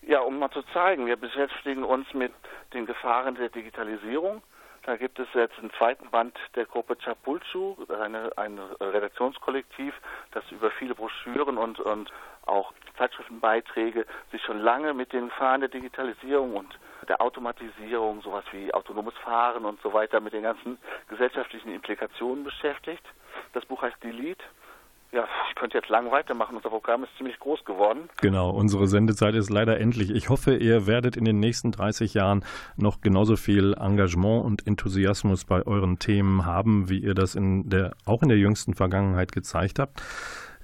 Ja, 0.03 0.19
um 0.19 0.37
mal 0.37 0.51
zu 0.51 0.61
zeigen, 0.73 1.07
wir 1.07 1.15
beschäftigen 1.15 1.83
uns 1.83 2.13
mit 2.13 2.33
den 2.73 2.85
Gefahren 2.85 3.35
der 3.35 3.49
Digitalisierung. 3.49 4.43
Da 4.85 4.97
gibt 4.97 5.17
es 5.17 5.27
jetzt 5.33 5.57
einen 5.57 5.71
zweiten 5.79 6.11
Band 6.11 6.37
der 6.53 6.65
Gruppe 6.65 6.95
Chapulchu, 6.95 7.75
eine, 7.89 8.31
ein 8.37 8.59
Redaktionskollektiv, 8.79 9.95
das 10.31 10.43
über 10.51 10.69
viele 10.69 10.93
Broschüren 10.93 11.57
und, 11.57 11.79
und 11.79 12.13
auch 12.45 12.71
Zeitschriftenbeiträge 12.99 14.05
sich 14.31 14.43
schon 14.43 14.59
lange 14.59 14.93
mit 14.93 15.11
den 15.11 15.29
Gefahren 15.29 15.61
der 15.61 15.69
Digitalisierung 15.69 16.55
und 16.55 16.77
der 17.07 17.19
Automatisierung, 17.19 18.21
sowas 18.21 18.45
wie 18.51 18.71
autonomes 18.75 19.15
Fahren 19.15 19.65
und 19.65 19.81
so 19.81 19.91
weiter, 19.91 20.19
mit 20.19 20.33
den 20.33 20.43
ganzen 20.43 20.77
gesellschaftlichen 21.09 21.73
Implikationen 21.73 22.43
beschäftigt. 22.43 23.03
Das 23.53 23.65
Buch 23.65 23.81
heißt 23.81 24.03
Delete. 24.03 24.43
Ja, 25.15 25.25
ich 25.49 25.55
könnte 25.55 25.77
jetzt 25.77 25.87
lang 25.87 26.11
weitermachen. 26.11 26.57
Unser 26.57 26.69
Programm 26.69 27.05
ist 27.05 27.15
ziemlich 27.15 27.39
groß 27.39 27.63
geworden. 27.63 28.09
Genau, 28.19 28.49
unsere 28.49 28.85
Sendezeit 28.85 29.33
ist 29.33 29.49
leider 29.49 29.79
endlich. 29.79 30.09
Ich 30.11 30.27
hoffe, 30.27 30.57
ihr 30.57 30.87
werdet 30.87 31.15
in 31.15 31.23
den 31.23 31.39
nächsten 31.39 31.71
30 31.71 32.13
Jahren 32.13 32.43
noch 32.75 32.99
genauso 32.99 33.37
viel 33.37 33.73
Engagement 33.79 34.43
und 34.43 34.67
Enthusiasmus 34.67 35.45
bei 35.45 35.65
euren 35.65 35.99
Themen 35.99 36.45
haben, 36.45 36.89
wie 36.89 36.99
ihr 36.99 37.13
das 37.13 37.35
in 37.35 37.69
der, 37.69 37.93
auch 38.05 38.23
in 38.23 38.27
der 38.27 38.37
jüngsten 38.37 38.73
Vergangenheit 38.73 39.31
gezeigt 39.31 39.79
habt. 39.79 40.01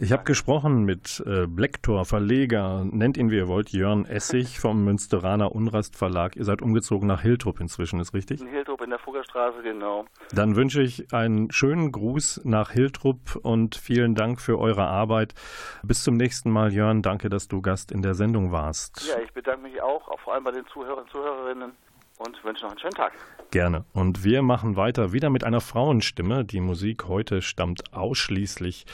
Ich 0.04 0.12
habe 0.12 0.24
gesprochen 0.24 0.84
mit 0.84 1.24
äh, 1.28 1.46
Blacktor, 1.46 2.06
Verleger, 2.06 2.84
nennt 2.90 3.18
ihn 3.18 3.30
wie 3.30 3.36
ihr 3.36 3.48
wollt, 3.48 3.70
Jörn 3.70 4.06
Essig 4.06 4.60
vom 4.60 4.84
Münsteraner 4.84 5.54
Unrast 5.54 5.96
Verlag. 5.96 6.36
Ihr 6.36 6.44
seid 6.44 6.64
umgezogen 6.64 7.08
nach 7.08 7.22
Hiltrup 7.22 7.60
inzwischen, 7.60 8.00
ist 8.00 8.16
richtig? 8.16 8.42
In 8.42 8.48
Hiltrup 8.48 8.82
in 8.82 8.90
der 8.90 8.98
Fuggerstraße, 8.98 9.62
genau. 9.62 10.06
Dann 10.32 10.56
wünsche 10.56 10.82
ich 10.82 11.14
einen 11.14 11.52
schönen 11.52 11.92
Gruß 11.92 12.42
nach 12.46 12.72
Hiltrup 12.72 13.36
und 13.44 13.76
vielen 13.76 14.16
Dank 14.16 14.42
für 14.42 14.58
eure 14.58 14.88
Arbeit. 14.88 15.36
Bis 15.84 16.04
zum 16.04 16.18
nächsten 16.18 16.50
Mal, 16.50 16.74
Jörn. 16.74 17.04
Danke, 17.04 17.30
dass 17.30 17.48
du 17.48 17.62
Gast 17.62 17.92
in 17.92 18.02
der 18.02 18.16
Sendung 18.16 18.52
warst. 18.52 19.08
Ja, 19.08 19.22
ich 19.24 19.32
bedanke 19.34 19.62
mich 19.62 19.84
auch, 19.84 20.08
auch 20.08 20.20
vor 20.22 20.34
allem 20.34 20.44
bei 20.44 20.52
den 20.52 20.66
Zuhörern 20.74 21.04
und 21.04 21.12
Zuhörerinnen 21.12 21.74
und 22.18 22.44
wünsche 22.44 22.64
noch 22.64 22.72
einen 22.72 22.80
schönen 22.80 22.96
Tag. 22.96 23.14
Gerne. 23.52 23.86
Und 23.94 24.24
wir 24.24 24.42
machen 24.42 24.78
weiter 24.78 25.14
wieder 25.14 25.30
mit 25.30 25.44
einer 25.44 25.62
Frauenstimme. 25.62 26.44
Die 26.44 26.60
Musik 26.60 27.08
heute 27.08 27.44
stammt 27.44 27.94
ausschließlich 27.94 28.86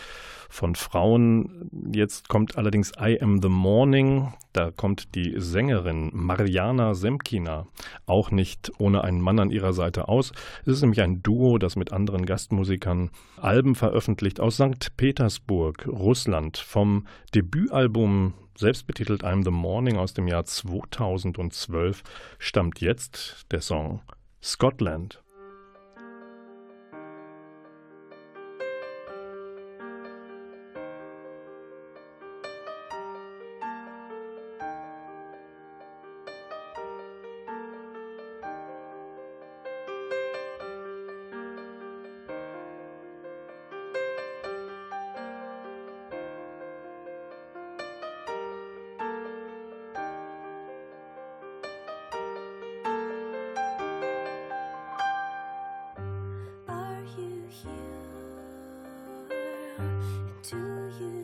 von 0.49 0.75
Frauen. 0.75 1.69
Jetzt 1.93 2.29
kommt 2.29 2.57
allerdings 2.57 2.91
I 2.99 3.19
Am 3.21 3.41
the 3.41 3.49
Morning. 3.49 4.33
Da 4.53 4.71
kommt 4.71 5.15
die 5.15 5.35
Sängerin 5.37 6.09
Mariana 6.13 6.93
Semkina 6.93 7.67
auch 8.05 8.31
nicht 8.31 8.71
ohne 8.79 9.03
einen 9.03 9.21
Mann 9.21 9.39
an 9.39 9.51
ihrer 9.51 9.73
Seite 9.73 10.07
aus. 10.07 10.31
Es 10.65 10.73
ist 10.73 10.81
nämlich 10.81 11.01
ein 11.01 11.21
Duo, 11.21 11.57
das 11.57 11.75
mit 11.75 11.91
anderen 11.93 12.25
Gastmusikern 12.25 13.11
Alben 13.39 13.75
veröffentlicht 13.75 14.39
aus 14.39 14.55
St. 14.55 14.95
Petersburg, 14.97 15.87
Russland. 15.87 16.57
Vom 16.57 17.07
Debütalbum 17.35 18.33
selbstbetitelt 18.57 19.23
I'm 19.23 19.43
the 19.43 19.51
Morning 19.51 19.97
aus 19.97 20.13
dem 20.13 20.27
Jahr 20.27 20.45
2012 20.45 22.03
stammt 22.39 22.81
jetzt 22.81 23.45
der 23.51 23.61
Song 23.61 24.01
Scotland. 24.41 25.21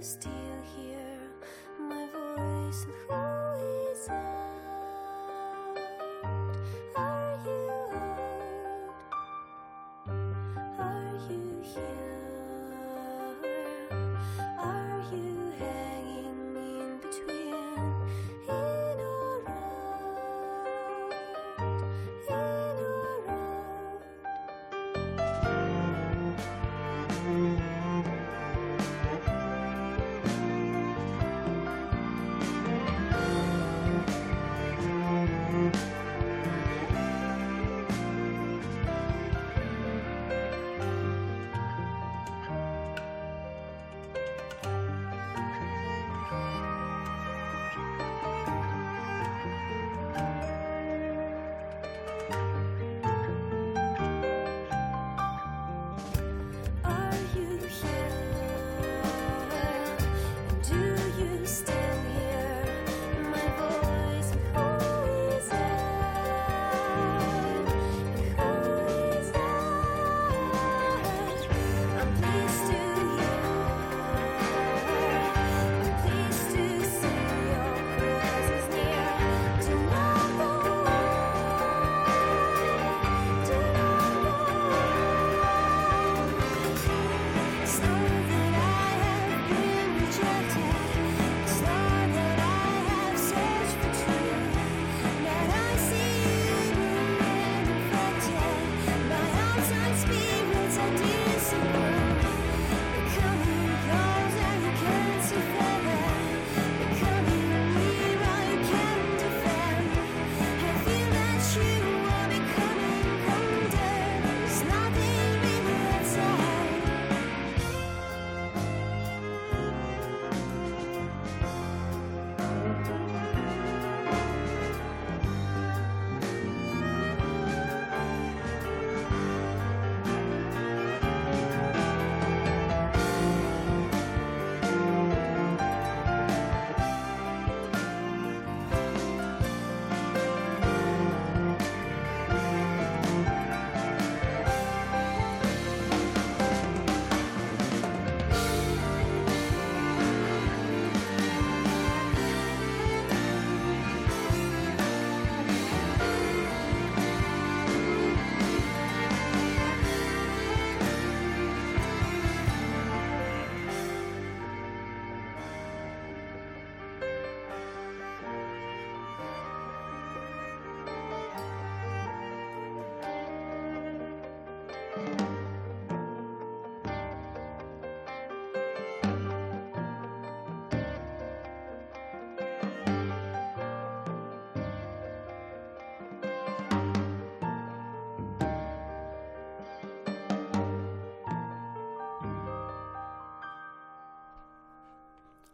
Still 0.03 0.31
hear 0.75 1.17
my 1.79 2.05
voice? 2.11 2.85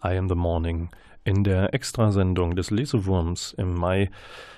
I 0.01 0.17
Am 0.17 0.27
the 0.27 0.35
Morning 0.35 0.89
in 1.23 1.43
der 1.43 1.73
Extrasendung 1.73 2.55
des 2.55 2.71
Lesewurms 2.71 3.53
im 3.57 3.75
Mai, 3.75 4.09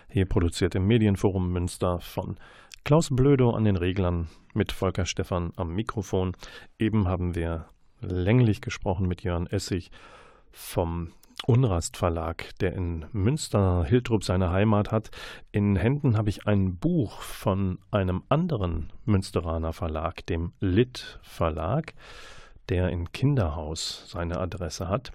hier 0.08 0.26
produziert 0.26 0.76
im 0.76 0.88
Medienforum 0.88 1.52
Münster 1.52 2.00
von 2.00 2.38
Klaus 2.84 3.10
Blödo 3.12 3.52
an 3.52 3.64
den 3.64 3.76
Reglern 3.76 4.28
mit 4.54 4.72
Volker 4.72 5.06
Stephan 5.06 5.54
am 5.56 5.74
Mikrofon. 5.74 6.36
Eben 6.80 7.08
haben 7.08 7.36
wir 7.36 7.68
länglich 8.02 8.60
gesprochen 8.60 9.08
mit 9.08 9.24
Jörn 9.24 9.46
Essig 9.46 9.92
vom 10.52 11.12
Unrast 11.46 11.96
Verlag, 11.96 12.50
der 12.60 12.74
in 12.74 13.06
Münster 13.12 13.84
Hiltrup 13.84 14.24
seine 14.24 14.50
Heimat 14.50 14.92
hat. 14.92 15.12
In 15.52 15.76
Händen 15.76 16.18
habe 16.18 16.30
ich 16.30 16.48
ein 16.48 16.78
Buch 16.78 17.22
von 17.22 17.78
einem 17.92 18.24
anderen 18.30 18.92
Münsteraner 19.06 19.74
Verlag, 19.74 20.26
dem 20.26 20.54
Lit 20.60 21.20
Verlag, 21.22 21.94
der 22.70 22.90
in 22.90 23.12
Kinderhaus 23.12 24.06
seine 24.10 24.40
Adresse 24.40 24.90
hat. 24.90 25.12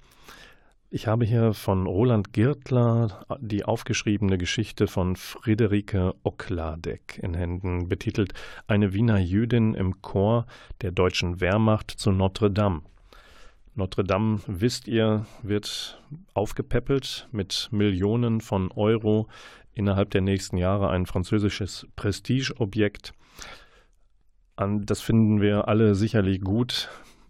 Ich 0.88 1.08
habe 1.08 1.24
hier 1.24 1.52
von 1.52 1.86
Roland 1.86 2.32
Girtler 2.32 3.26
die 3.40 3.64
aufgeschriebene 3.64 4.38
Geschichte 4.38 4.86
von 4.86 5.16
Friederike 5.16 6.14
Okladek 6.22 7.18
in 7.20 7.34
Händen, 7.34 7.88
betitelt 7.88 8.34
Eine 8.68 8.92
Wiener 8.92 9.18
Jüdin 9.18 9.74
im 9.74 10.00
Chor 10.00 10.46
der 10.82 10.92
deutschen 10.92 11.40
Wehrmacht 11.40 11.90
zu 11.90 12.12
Notre 12.12 12.52
Dame. 12.52 12.82
Notre 13.74 14.04
Dame, 14.04 14.38
wisst 14.46 14.86
ihr, 14.86 15.26
wird 15.42 16.00
aufgepäppelt 16.34 17.28
mit 17.32 17.68
Millionen 17.72 18.40
von 18.40 18.70
Euro 18.70 19.26
innerhalb 19.74 20.10
der 20.10 20.20
nächsten 20.20 20.56
Jahre 20.56 20.88
ein 20.90 21.04
französisches 21.06 21.88
Prestigeobjekt. 21.96 23.12
Das 24.56 25.00
finden 25.00 25.40
wir 25.40 25.66
alle 25.66 25.96
sicherlich 25.96 26.40
gut. 26.40 26.88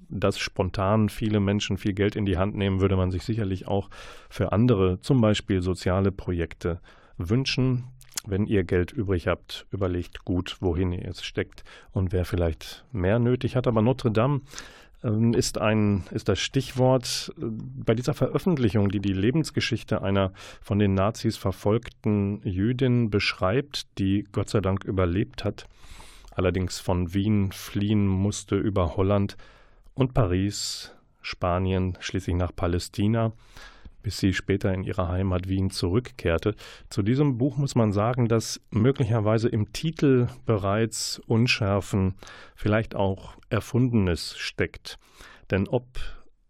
Dass 0.09 0.39
spontan 0.39 1.09
viele 1.09 1.41
Menschen 1.41 1.79
viel 1.79 1.93
Geld 1.93 2.17
in 2.17 2.27
die 2.27 2.39
Hand 2.39 2.55
nehmen, 2.55 2.81
würde 2.81 2.97
man 2.97 3.11
sich 3.11 3.25
sicherlich 3.25 3.67
auch 3.67 3.91
für 4.29 4.53
andere, 4.53 5.01
zum 5.01 5.21
Beispiel 5.21 5.63
soziale 5.63 6.13
Projekte, 6.13 6.81
wünschen. 7.19 7.85
Wenn 8.27 8.47
ihr 8.47 8.65
Geld 8.65 8.93
übrig 8.93 9.29
habt, 9.29 9.67
überlegt 9.71 10.25
gut, 10.25 10.57
wohin 10.61 10.93
ihr 10.93 11.09
es 11.09 11.25
steckt 11.25 11.63
und 11.93 12.13
wer 12.13 12.25
vielleicht 12.25 12.85
mehr 12.93 13.19
nötig 13.19 13.55
hat. 13.55 13.67
Aber 13.67 13.83
Notre 13.83 14.11
Dame 14.11 14.41
ähm, 15.05 15.35
ist, 15.35 15.59
ein, 15.59 16.05
ist 16.11 16.29
das 16.29 16.41
Stichwort 16.41 17.33
bei 17.37 17.95
dieser 17.95 18.15
Veröffentlichung, 18.15 18.89
die 18.89 19.01
die 19.01 19.13
Lebensgeschichte 19.13 20.03
einer 20.03 20.33
von 20.61 20.79
den 20.79 20.95
Nazis 20.95 21.37
verfolgten 21.37 22.41
Jüdin 22.43 23.11
beschreibt, 23.11 23.87
die 23.99 24.27
Gott 24.33 24.51
sei 24.51 24.61
Dank 24.61 24.85
überlebt 24.85 25.45
hat, 25.45 25.67
allerdings 26.33 26.81
von 26.81 27.15
Wien 27.15 27.53
fliehen 27.53 28.07
musste 28.07 28.57
über 28.57 28.97
Holland 28.97 29.37
und 29.97 30.15
Paris, 30.15 30.93
Spanien, 31.23 31.97
schließlich 32.01 32.37
nach 32.37 32.55
Palästina, 32.55 33.33
bis 34.03 34.19
sie 34.19 34.35
später 34.35 34.73
in 34.73 34.85
ihre 34.85 35.09
Heimat 35.09 35.49
Wien 35.49 35.71
zurückkehrte. 35.71 36.55
Zu 36.91 37.03
diesem 37.03 37.39
Buch 37.39 37.57
muss 37.57 37.75
man 37.75 37.91
sagen, 37.91 38.29
dass 38.29 38.61
möglicherweise 38.71 39.49
im 39.49 39.73
Titel 39.73 40.29
bereits 40.45 41.21
Unschärfen, 41.27 42.15
vielleicht 42.55 42.95
auch 42.95 43.37
Erfundenes 43.49 44.37
steckt. 44.37 44.99
Denn 45.51 45.67
ob 45.67 45.87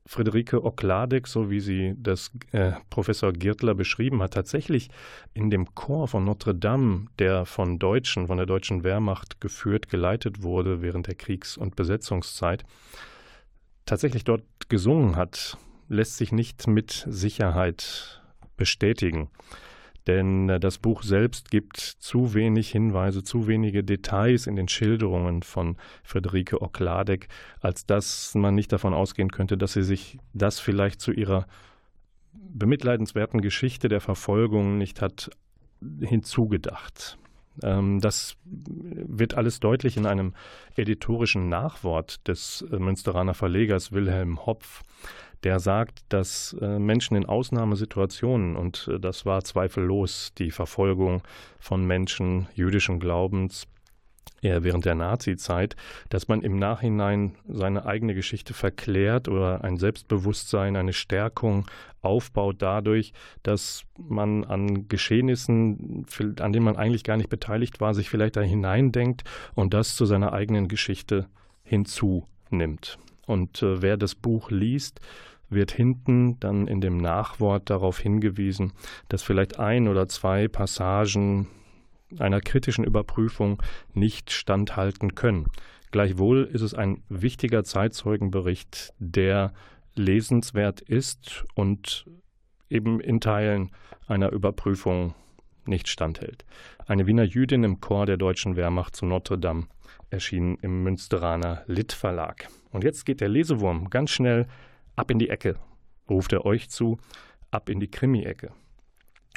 Friederike 0.05 0.63
Okladek, 0.63 1.27
so 1.27 1.49
wie 1.51 1.61
sie 1.61 1.95
das 1.97 2.31
äh, 2.53 2.73
Professor 2.91 3.33
Girtler 3.33 3.75
beschrieben 3.75 4.23
hat, 4.23 4.35
tatsächlich 4.35 4.91
in 5.35 5.51
dem 5.51 5.75
Chor 5.75 6.09
von 6.09 6.25
Notre 6.25 6.55
Dame, 6.55 7.07
der 7.19 7.47
von 7.47 7.79
Deutschen, 7.79 8.27
von 8.27 8.37
der 8.37 8.47
deutschen 8.47 8.85
Wehrmacht 8.85 9.41
geführt, 9.41 9.89
geleitet 9.89 10.43
wurde 10.43 10.83
während 10.83 11.07
der 11.07 11.15
Kriegs- 11.15 11.57
und 11.57 11.75
Besetzungszeit, 11.75 12.65
tatsächlich 13.87 14.25
dort 14.25 14.45
gesungen 14.69 15.17
hat, 15.17 15.57
lässt 15.89 16.17
sich 16.17 16.33
nicht 16.33 16.67
mit 16.67 17.07
Sicherheit 17.09 18.23
bestätigen. 18.57 19.31
Denn 20.07 20.49
äh, 20.49 20.61
das 20.61 20.79
Buch 20.79 21.03
selbst 21.03 21.51
gibt 21.51 21.79
zu 21.79 22.35
wenig 22.35 22.71
Hinweise, 22.71 23.23
zu 23.23 23.47
wenige 23.47 23.83
Details 23.83 24.47
in 24.47 24.57
den 24.57 24.69
Schilderungen 24.69 25.43
von 25.43 25.77
Friederike 26.05 26.63
Okladek, 26.63 27.29
als 27.61 27.87
dass 27.87 28.35
man 28.35 28.55
nicht 28.55 28.73
davon 28.73 28.95
ausgehen 28.95 29.31
könnte, 29.31 29.57
dass 29.57 29.73
sie 29.73 29.83
sich 29.83 30.19
das 30.33 30.61
vielleicht 30.61 31.01
zu 31.01 31.13
ihrer 31.13 31.47
bemitleidenswerten 32.33 33.41
Geschichte 33.41 33.89
der 33.89 34.01
Verfolgung 34.01 34.79
nicht 34.79 35.01
hat 35.01 35.31
hinzugedacht. 36.01 37.19
Ähm, 37.63 38.01
das 38.01 38.37
wird 38.45 39.35
alles 39.35 39.61
deutlich 39.61 39.97
in 39.97 40.07
einem 40.07 40.35
editorischen 40.77 41.49
Nachwort 41.49 42.27
des 42.29 42.65
äh, 42.71 42.79
Münsteraner 42.79 43.35
Verlegers 43.35 43.93
Wilhelm 43.93 44.45
Hopf, 44.47 44.83
der 45.43 45.61
sagt, 45.61 46.01
dass 46.09 46.57
äh, 46.61 46.79
Menschen 46.79 47.17
in 47.17 47.27
Ausnahmesituationen, 47.27 48.57
und 48.57 48.89
äh, 48.91 48.99
das 48.99 49.27
war 49.27 49.45
zweifellos 49.45 50.33
die 50.39 50.51
Verfolgung 50.51 51.23
von 51.59 51.87
Menschen 51.87 52.49
jüdischen 52.55 53.01
Glaubens, 53.01 53.67
während 54.63 54.85
der 54.85 54.95
Nazi-Zeit, 54.95 55.77
dass 56.09 56.29
man 56.29 56.43
im 56.43 56.59
Nachhinein 56.59 57.37
seine 57.49 57.87
eigene 57.87 58.15
Geschichte 58.15 58.55
verklärt 58.55 59.29
oder 59.29 59.65
ein 59.65 59.77
Selbstbewusstsein, 59.77 60.77
eine 60.77 60.93
Stärkung 60.93 61.67
aufbaut 62.03 62.57
dadurch, 62.61 63.13
dass 63.43 63.85
man 63.97 64.45
an 64.45 64.89
Geschehnissen, 64.89 66.07
an 66.41 66.53
denen 66.53 66.65
man 66.65 66.77
eigentlich 66.77 67.05
gar 67.05 67.17
nicht 67.17 67.31
beteiligt 67.31 67.81
war, 67.81 67.95
sich 67.95 68.09
vielleicht 68.09 68.37
da 68.37 68.43
hineindenkt 68.43 69.25
und 69.55 69.75
das 69.75 69.97
zu 69.97 70.07
seiner 70.07 70.33
eigenen 70.33 70.69
Geschichte 70.69 71.27
hinzunimmt. 71.65 72.99
Und 73.27 73.63
äh, 73.63 73.83
wer 73.83 73.97
das 73.97 74.15
Buch 74.15 74.51
liest, 74.51 75.01
wird 75.49 75.73
hinten 75.73 76.39
dann 76.41 76.67
in 76.67 76.81
dem 76.81 76.97
Nachwort 76.97 77.71
darauf 77.71 77.99
hingewiesen, 77.99 78.73
dass 79.09 79.23
vielleicht 79.23 79.59
ein 79.59 79.89
oder 79.89 80.09
zwei 80.09 80.49
Passagen 80.49 81.49
einer 82.19 82.41
kritischen 82.41 82.85
Überprüfung 82.85 83.63
nicht 83.95 84.31
standhalten 84.31 85.15
können. 85.15 85.47
Gleichwohl 85.91 86.45
ist 86.45 86.63
es 86.63 86.75
ein 86.75 87.03
wichtiger 87.09 87.65
Zeitzeugenbericht, 87.65 88.93
der 88.99 89.53
lesenswert 89.95 90.81
ist 90.81 91.45
und 91.55 92.07
eben 92.69 93.01
in 93.01 93.21
Teilen 93.21 93.71
einer 94.07 94.33
Überprüfung 94.33 95.15
nicht 95.67 95.89
standhält. 95.89 96.45
Eine 96.87 97.07
Wiener 97.07 97.25
Jüdin 97.25 97.65
im 97.65 97.81
Chor 97.81 98.07
der 98.07 98.17
deutschen 98.17 98.57
Wehrmacht 98.57 98.95
zu 98.95 99.07
Notre 99.07 99.39
Dame 99.39 99.67
erschien 100.11 100.57
im 100.63 100.83
Münsteraner 100.83 101.65
Lit 101.67 101.93
Verlag. 101.93 102.49
Und 102.71 102.85
jetzt 102.85 103.07
geht 103.07 103.21
der 103.21 103.29
Lesewurm 103.29 103.91
ganz 103.91 104.11
schnell 104.11 104.47
ab 104.95 105.11
in 105.11 105.19
die 105.19 105.29
Ecke, 105.29 105.57
ruft 106.09 106.33
er 106.33 106.45
euch 106.45 106.69
zu, 106.71 106.99
ab 107.51 107.69
in 107.69 107.81
die 107.81 107.91
Krimi-Ecke. 107.91 108.53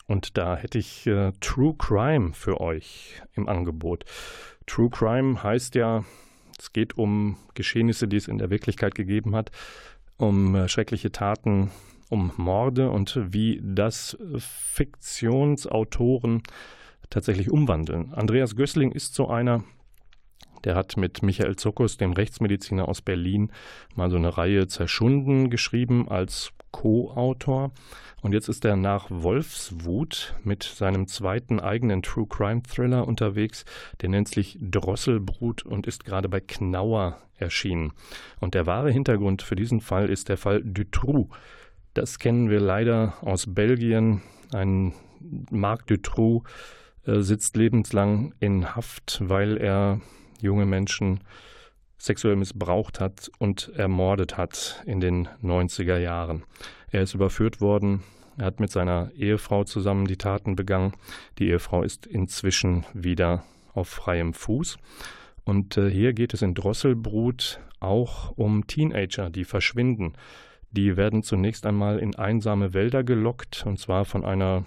Und 0.10 0.38
da 0.38 0.57
hätte 0.57 0.78
ich 0.80 1.05
äh, 1.05 1.34
True 1.39 1.76
Crime 1.78 2.34
für 2.34 2.60
euch 2.60 3.22
im 3.36 3.47
Angebot. 3.47 4.05
True 4.66 4.89
Crime 4.89 5.43
heißt 5.43 5.76
ja, 5.76 6.03
es 6.57 6.74
geht 6.74 6.97
um 6.97 7.38
Geschehnisse, 7.53 8.07
die 8.07 8.18
es 8.18 8.28
in 8.28 8.39
der 8.39 8.49
Wirklichkeit 8.49 8.95
gegeben 8.95 9.36
hat, 9.36 9.51
um 10.18 10.55
äh, 10.55 10.68
schreckliche 10.68 11.12
Taten, 11.12 11.70
um 12.10 12.32
Morde 12.38 12.89
und 12.89 13.20
wie 13.22 13.62
das 13.64 14.18
Fiktionsautoren 14.39 16.41
tatsächlich 17.12 17.51
umwandeln. 17.51 18.12
Andreas 18.12 18.55
Gößling 18.55 18.91
ist 18.91 19.14
so 19.14 19.28
einer, 19.28 19.64
der 20.64 20.74
hat 20.74 20.97
mit 20.97 21.22
Michael 21.22 21.55
Zuckus, 21.55 21.97
dem 21.97 22.14
Rechtsmediziner 22.14 22.89
aus 22.89 23.03
Berlin, 23.03 23.51
mal 23.93 24.10
so 24.10 24.18
eine 24.18 24.39
Reihe 24.39 24.68
Zerschunden 24.68 25.51
geschrieben 25.51 26.10
als 26.10 26.51
Co-Autor. 26.72 27.72
Und 28.22 28.34
jetzt 28.34 28.49
ist 28.49 28.65
er 28.65 28.76
nach 28.76 29.07
Wolfswut 29.09 30.36
mit 30.43 30.63
seinem 30.63 31.07
zweiten 31.07 31.59
eigenen 31.59 32.01
True 32.01 32.28
Crime 32.28 32.61
Thriller 32.63 33.07
unterwegs. 33.07 33.65
Der 34.01 34.09
nennt 34.09 34.28
sich 34.28 34.57
Drosselbrut 34.61 35.65
und 35.65 35.88
ist 35.88 36.05
gerade 36.05 36.30
bei 36.30 36.39
Knauer 36.39 37.17
erschienen. 37.38 37.93
Und 38.39 38.53
der 38.53 38.65
wahre 38.65 38.91
Hintergrund 38.91 39.41
für 39.41 39.55
diesen 39.55 39.82
Fall 39.82 40.09
ist 40.09 40.30
der 40.30 40.38
Fall 40.38 40.61
Dutroux. 40.63 41.30
Das 41.93 42.20
kennen 42.20 42.49
wir 42.49 42.59
leider 42.59 43.13
aus 43.22 43.53
Belgien. 43.53 44.22
Ein 44.53 44.93
Marc 45.49 45.88
Dutroux 45.88 46.43
äh, 47.05 47.22
sitzt 47.22 47.55
lebenslang 47.55 48.34
in 48.39 48.76
Haft, 48.76 49.22
weil 49.24 49.57
er 49.57 50.01
junge 50.41 50.65
Menschen 50.65 51.22
sexuell 51.99 52.35
missbraucht 52.35 52.99
hat 52.99 53.29
und 53.37 53.71
ermordet 53.75 54.37
hat 54.37 54.81
in 54.85 54.99
den 54.99 55.27
90er 55.43 55.97
Jahren. 55.97 56.43
Er 56.89 57.03
ist 57.03 57.13
überführt 57.13 57.61
worden, 57.61 58.01
er 58.39 58.45
hat 58.45 58.59
mit 58.61 58.71
seiner 58.71 59.11
Ehefrau 59.15 59.65
zusammen 59.65 60.07
die 60.07 60.17
Taten 60.17 60.55
begangen. 60.55 60.93
Die 61.37 61.49
Ehefrau 61.49 61.83
ist 61.83 62.07
inzwischen 62.07 62.85
wieder 62.93 63.43
auf 63.73 63.89
freiem 63.89 64.33
Fuß. 64.33 64.77
Und 65.43 65.77
äh, 65.77 65.89
hier 65.89 66.13
geht 66.13 66.33
es 66.33 66.41
in 66.41 66.55
Drosselbrut 66.55 67.59
auch 67.81 68.31
um 68.37 68.65
Teenager, 68.65 69.29
die 69.29 69.43
verschwinden. 69.43 70.13
Die 70.71 70.95
werden 70.95 71.21
zunächst 71.21 71.65
einmal 71.65 71.99
in 71.99 72.15
einsame 72.15 72.73
Wälder 72.73 73.03
gelockt, 73.03 73.65
und 73.65 73.77
zwar 73.77 74.05
von 74.05 74.23
einer 74.23 74.65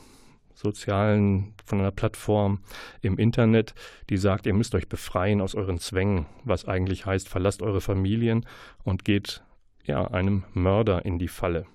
sozialen, 0.55 1.55
von 1.65 1.81
einer 1.81 1.91
Plattform 1.91 2.61
im 3.01 3.19
Internet, 3.19 3.75
die 4.11 4.17
sagt, 4.17 4.47
ihr 4.47 4.55
müsst 4.55 4.75
euch 4.75 4.89
befreien 4.89 5.41
aus 5.41 5.55
euren 5.55 5.79
Zwängen, 5.79 6.27
was 6.45 6.67
eigentlich 6.67 7.07
heißt, 7.07 7.29
verlasst 7.29 7.63
eure 7.63 7.81
Familien 7.81 8.47
und 8.85 9.05
geht 9.05 9.43
ja 9.85 10.07
einem 10.07 10.45
Mörder 10.53 11.05
in 11.05 11.19
die 11.19 11.29
Falle. 11.29 11.67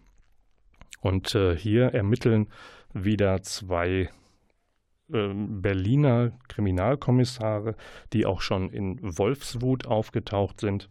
Und 1.02 1.36
äh, 1.36 1.56
hier 1.56 1.94
ermitteln 1.94 2.48
wieder 2.94 3.42
zwei 3.44 4.10
ähm, 5.12 5.62
Berliner 5.62 6.32
Kriminalkommissare, 6.48 7.76
die 8.14 8.26
auch 8.26 8.42
schon 8.42 8.72
in 8.72 9.00
Wolfswut 9.02 9.86
aufgetaucht 9.86 10.60
sind. 10.60 10.90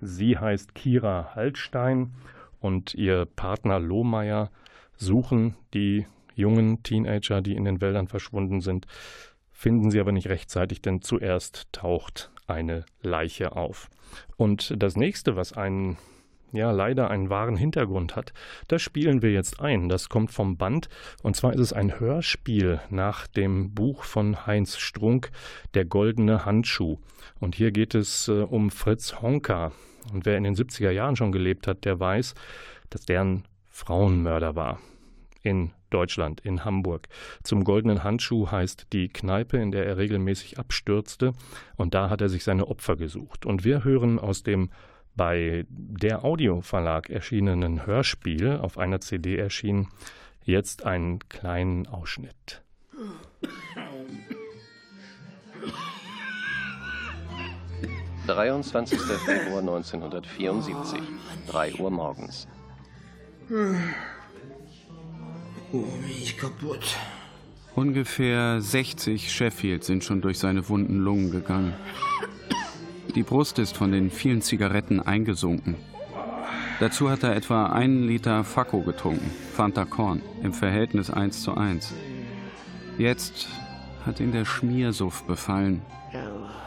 Sie 0.00 0.38
heißt 0.38 0.74
Kira 0.74 1.32
Hallstein 1.34 2.14
und 2.60 2.94
ihr 2.94 3.24
Partner 3.24 3.78
Lohmeier 3.78 4.50
suchen 4.96 5.56
die 5.74 6.06
jungen 6.42 6.82
Teenager, 6.82 7.40
die 7.40 7.54
in 7.54 7.64
den 7.64 7.80
Wäldern 7.80 8.08
verschwunden 8.08 8.60
sind, 8.60 8.86
finden 9.52 9.90
sie 9.90 10.00
aber 10.00 10.12
nicht 10.12 10.28
rechtzeitig, 10.28 10.82
denn 10.82 11.02
zuerst 11.02 11.68
taucht 11.72 12.30
eine 12.46 12.84
Leiche 13.00 13.56
auf. 13.56 13.88
Und 14.36 14.74
das 14.76 14.96
nächste, 14.96 15.36
was 15.36 15.52
einen 15.52 15.96
ja 16.52 16.70
leider 16.70 17.10
einen 17.10 17.30
wahren 17.30 17.56
Hintergrund 17.56 18.14
hat, 18.14 18.32
das 18.68 18.82
spielen 18.82 19.22
wir 19.22 19.32
jetzt 19.32 19.60
ein. 19.60 19.88
Das 19.88 20.08
kommt 20.08 20.32
vom 20.32 20.56
Band 20.56 20.88
und 21.22 21.36
zwar 21.36 21.54
ist 21.54 21.60
es 21.60 21.72
ein 21.72 21.98
Hörspiel 21.98 22.80
nach 22.90 23.26
dem 23.26 23.72
Buch 23.72 24.04
von 24.04 24.46
Heinz 24.46 24.76
Strunk, 24.76 25.30
Der 25.74 25.84
goldene 25.84 26.44
Handschuh. 26.44 26.98
Und 27.40 27.54
hier 27.54 27.70
geht 27.70 27.94
es 27.94 28.28
äh, 28.28 28.42
um 28.42 28.70
Fritz 28.70 29.22
Honka. 29.22 29.72
Und 30.12 30.26
wer 30.26 30.36
in 30.36 30.44
den 30.44 30.56
70er 30.56 30.90
Jahren 30.90 31.16
schon 31.16 31.32
gelebt 31.32 31.66
hat, 31.66 31.84
der 31.84 31.98
weiß, 31.98 32.34
dass 32.90 33.06
der 33.06 33.22
ein 33.22 33.44
Frauenmörder 33.68 34.54
war. 34.56 34.80
In 35.42 35.70
Deutschland, 35.92 36.40
in 36.40 36.64
Hamburg. 36.64 37.08
Zum 37.42 37.64
goldenen 37.64 38.04
Handschuh 38.04 38.50
heißt 38.50 38.88
die 38.92 39.08
Kneipe, 39.08 39.58
in 39.58 39.70
der 39.70 39.86
er 39.86 39.96
regelmäßig 39.96 40.58
abstürzte. 40.58 41.32
Und 41.76 41.94
da 41.94 42.10
hat 42.10 42.20
er 42.20 42.28
sich 42.28 42.44
seine 42.44 42.68
Opfer 42.68 42.96
gesucht. 42.96 43.46
Und 43.46 43.64
wir 43.64 43.84
hören 43.84 44.18
aus 44.18 44.42
dem 44.42 44.70
bei 45.14 45.66
der 45.68 46.24
Audioverlag 46.24 47.10
erschienenen 47.10 47.86
Hörspiel, 47.86 48.56
auf 48.56 48.78
einer 48.78 49.00
CD 49.00 49.36
erschienen, 49.36 49.88
jetzt 50.42 50.86
einen 50.86 51.18
kleinen 51.28 51.86
Ausschnitt.– 51.86 52.62
23. 58.26 59.00
Februar 59.00 59.60
1974, 59.60 61.00
3 61.48 61.74
Uhr 61.74 61.90
morgens. 61.90 62.46
Oh, 65.74 65.78
bin 65.78 66.10
ich 66.22 66.36
kaputt. 66.36 66.96
Ungefähr 67.74 68.60
60 68.60 69.32
Sheffield 69.32 69.84
sind 69.84 70.04
schon 70.04 70.20
durch 70.20 70.38
seine 70.38 70.68
wunden 70.68 70.98
Lungen 70.98 71.30
gegangen. 71.30 71.72
Die 73.14 73.22
Brust 73.22 73.58
ist 73.58 73.78
von 73.78 73.90
den 73.90 74.10
vielen 74.10 74.42
Zigaretten 74.42 75.00
eingesunken. 75.00 75.76
Dazu 76.78 77.08
hat 77.08 77.22
er 77.22 77.34
etwa 77.34 77.66
einen 77.66 78.06
Liter 78.06 78.44
Fakko 78.44 78.82
getrunken, 78.82 79.30
Fanta 79.54 79.86
Korn, 79.86 80.20
im 80.42 80.52
Verhältnis 80.52 81.10
1 81.10 81.42
zu 81.42 81.54
1. 81.54 81.94
Jetzt 82.98 83.48
hat 84.04 84.20
ihn 84.20 84.32
der 84.32 84.44
Schmiersuff 84.44 85.22
befallen, 85.22 85.80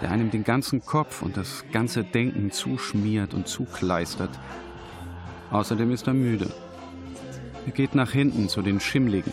der 0.02 0.10
einem 0.10 0.32
den 0.32 0.44
ganzen 0.44 0.84
Kopf 0.84 1.22
und 1.22 1.38
das 1.38 1.64
ganze 1.72 2.04
Denken 2.04 2.50
zuschmiert 2.50 3.36
und 3.36 3.48
zukleistert. 3.48 4.32
Außerdem 5.52 5.92
ist 5.92 6.08
er 6.08 6.16
müde. 6.16 6.52
Er 7.66 7.72
geht 7.72 7.96
nach 7.96 8.12
hinten 8.12 8.48
zu 8.48 8.62
den 8.62 8.80
Schimmligen, 8.80 9.32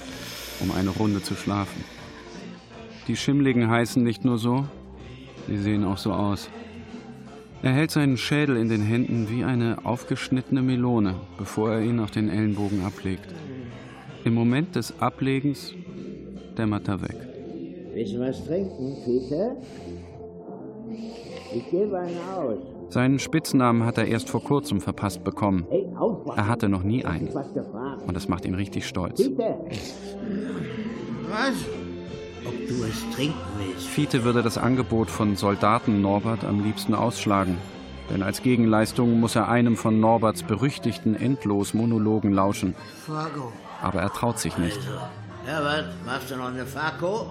um 0.60 0.72
eine 0.72 0.90
Runde 0.90 1.22
zu 1.22 1.34
schlafen. 1.34 1.84
Die 3.08 3.16
Schimmligen 3.16 3.68
heißen 3.68 4.02
nicht 4.02 4.24
nur 4.24 4.38
so, 4.38 4.66
sie 5.48 5.58
sehen 5.58 5.84
auch 5.84 5.98
so 5.98 6.12
aus. 6.12 6.48
Er 7.62 7.72
hält 7.72 7.90
seinen 7.90 8.16
Schädel 8.16 8.56
in 8.56 8.68
den 8.68 8.82
Händen 8.82 9.28
wie 9.30 9.44
eine 9.44 9.84
aufgeschnittene 9.84 10.62
Melone, 10.62 11.14
bevor 11.38 11.72
er 11.72 11.80
ihn 11.82 12.00
auf 12.00 12.10
den 12.10 12.28
Ellenbogen 12.28 12.84
ablegt. 12.84 13.32
Im 14.24 14.34
Moment 14.34 14.76
des 14.76 15.00
Ablegens 15.00 15.74
dämmert 16.56 16.88
er 16.88 17.02
weg. 17.02 17.16
Willst 17.92 18.14
du 18.14 18.20
was 18.20 18.44
trinken, 18.46 18.96
Peter? 19.04 19.56
Ich 21.54 21.70
gebe 21.70 21.98
einen 21.98 22.18
aus. 22.34 22.58
Seinen 22.88 23.18
Spitznamen 23.18 23.84
hat 23.84 23.98
er 23.98 24.06
erst 24.06 24.30
vor 24.30 24.42
kurzem 24.42 24.80
verpasst 24.80 25.22
bekommen. 25.22 25.66
Er 26.36 26.48
hatte 26.48 26.68
noch 26.68 26.82
nie 26.82 27.04
einen. 27.04 27.28
Und 27.28 28.14
das 28.14 28.28
macht 28.28 28.44
ihn 28.44 28.54
richtig 28.54 28.86
stolz. 28.86 29.20
Was? 31.28 31.54
Ob 32.44 32.68
du 32.68 32.84
es 32.84 33.08
trinken 33.14 33.38
willst? 33.58 33.86
Fiete 33.86 34.24
würde 34.24 34.42
das 34.42 34.58
Angebot 34.58 35.10
von 35.10 35.36
Soldaten 35.36 36.02
Norbert 36.02 36.44
am 36.44 36.62
liebsten 36.62 36.94
ausschlagen. 36.94 37.56
Denn 38.10 38.22
als 38.22 38.42
Gegenleistung 38.42 39.20
muss 39.20 39.36
er 39.36 39.48
einem 39.48 39.76
von 39.76 40.00
Norberts 40.00 40.42
berüchtigten 40.42 41.14
Endlos-Monologen 41.14 42.32
lauschen. 42.32 42.74
Fargo. 43.06 43.52
Aber 43.80 44.00
er 44.00 44.10
traut 44.12 44.38
sich 44.38 44.58
nicht. 44.58 44.76
Also, 44.76 44.90
Herbert, 45.44 45.86
machst 46.04 46.30
du 46.30 46.36
noch 46.36 46.48
eine 46.48 46.66
Fargo? 46.66 47.26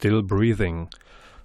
Still 0.00 0.22
Breathing 0.22 0.88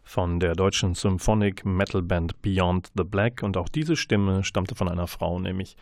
von 0.05 0.39
der 0.39 0.55
deutschen 0.55 0.93
Symphonic 0.93 1.65
Metal 1.65 2.01
Band 2.01 2.41
Beyond 2.41 2.89
the 2.95 3.03
Black 3.03 3.43
und 3.43 3.57
auch 3.57 3.67
diese 3.67 3.97
Stimme 3.97 4.45
stammte 4.45 4.75
von 4.75 4.87
einer 4.87 5.07
Frau, 5.07 5.39
nämlich 5.39 5.75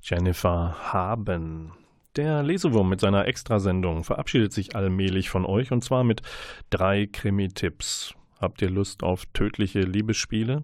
Jennifer 0.00 0.76
Haben. 0.92 1.72
Der 2.14 2.44
Lesewurm 2.44 2.88
mit 2.88 3.00
seiner 3.00 3.26
Extrasendung 3.26 4.04
verabschiedet 4.04 4.52
sich 4.52 4.76
allmählich 4.76 5.30
von 5.30 5.44
euch 5.44 5.72
und 5.72 5.82
zwar 5.82 6.04
mit 6.04 6.22
drei 6.70 7.08
Krimi-Tipps. 7.10 8.14
Habt 8.40 8.62
ihr 8.62 8.70
Lust 8.70 9.02
auf 9.02 9.26
tödliche 9.32 9.80
Liebesspiele? 9.80 10.62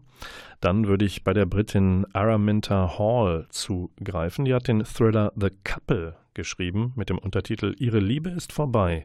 Dann 0.61 0.87
würde 0.87 1.07
ich 1.07 1.25
bei 1.25 1.33
der 1.33 1.47
Britin 1.47 2.07
Araminta 2.13 3.01
Hall 3.01 3.49
zugreifen. 3.49 4.45
Die 4.45 4.55
hat 4.55 4.69
den 4.69 4.85
Thriller 4.85 5.33
The 5.35 5.51
Couple 5.65 6.15
geschrieben 6.35 6.93
mit 6.95 7.11
dem 7.11 7.19
Untertitel 7.19 7.75
Ihre 7.81 7.99
Liebe 7.99 8.31
ist 8.31 8.53
vorbei. 8.53 9.03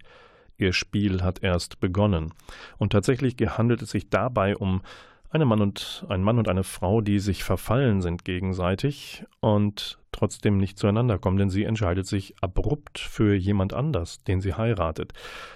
Ihr 0.63 0.73
Spiel 0.73 1.21
hat 1.21 1.43
erst 1.43 1.79
begonnen. 1.79 2.33
Und 2.77 2.93
tatsächlich 2.93 3.35
handelt 3.57 3.81
es 3.81 3.91
sich 3.91 4.09
dabei 4.09 4.55
um 4.55 4.81
eine 5.29 5.45
Mann 5.45 5.61
und, 5.61 6.05
ein 6.09 6.23
Mann 6.23 6.37
und 6.37 6.47
eine 6.47 6.63
Frau, 6.63 7.01
die 7.01 7.19
sich 7.19 7.43
verfallen 7.43 8.01
sind 8.01 8.23
gegenseitig 8.23 9.25
und 9.41 9.99
trotzdem 10.11 10.57
nicht 10.57 10.77
zueinander 10.77 11.17
kommen, 11.17 11.37
denn 11.37 11.49
sie 11.49 11.63
entscheidet 11.63 12.07
sich 12.07 12.35
abrupt 12.39 12.99
für 12.99 13.33
jemand 13.33 13.73
anders, 13.73 14.23
den 14.23 14.41
sie 14.41 14.53
heiratet. 14.53 15.11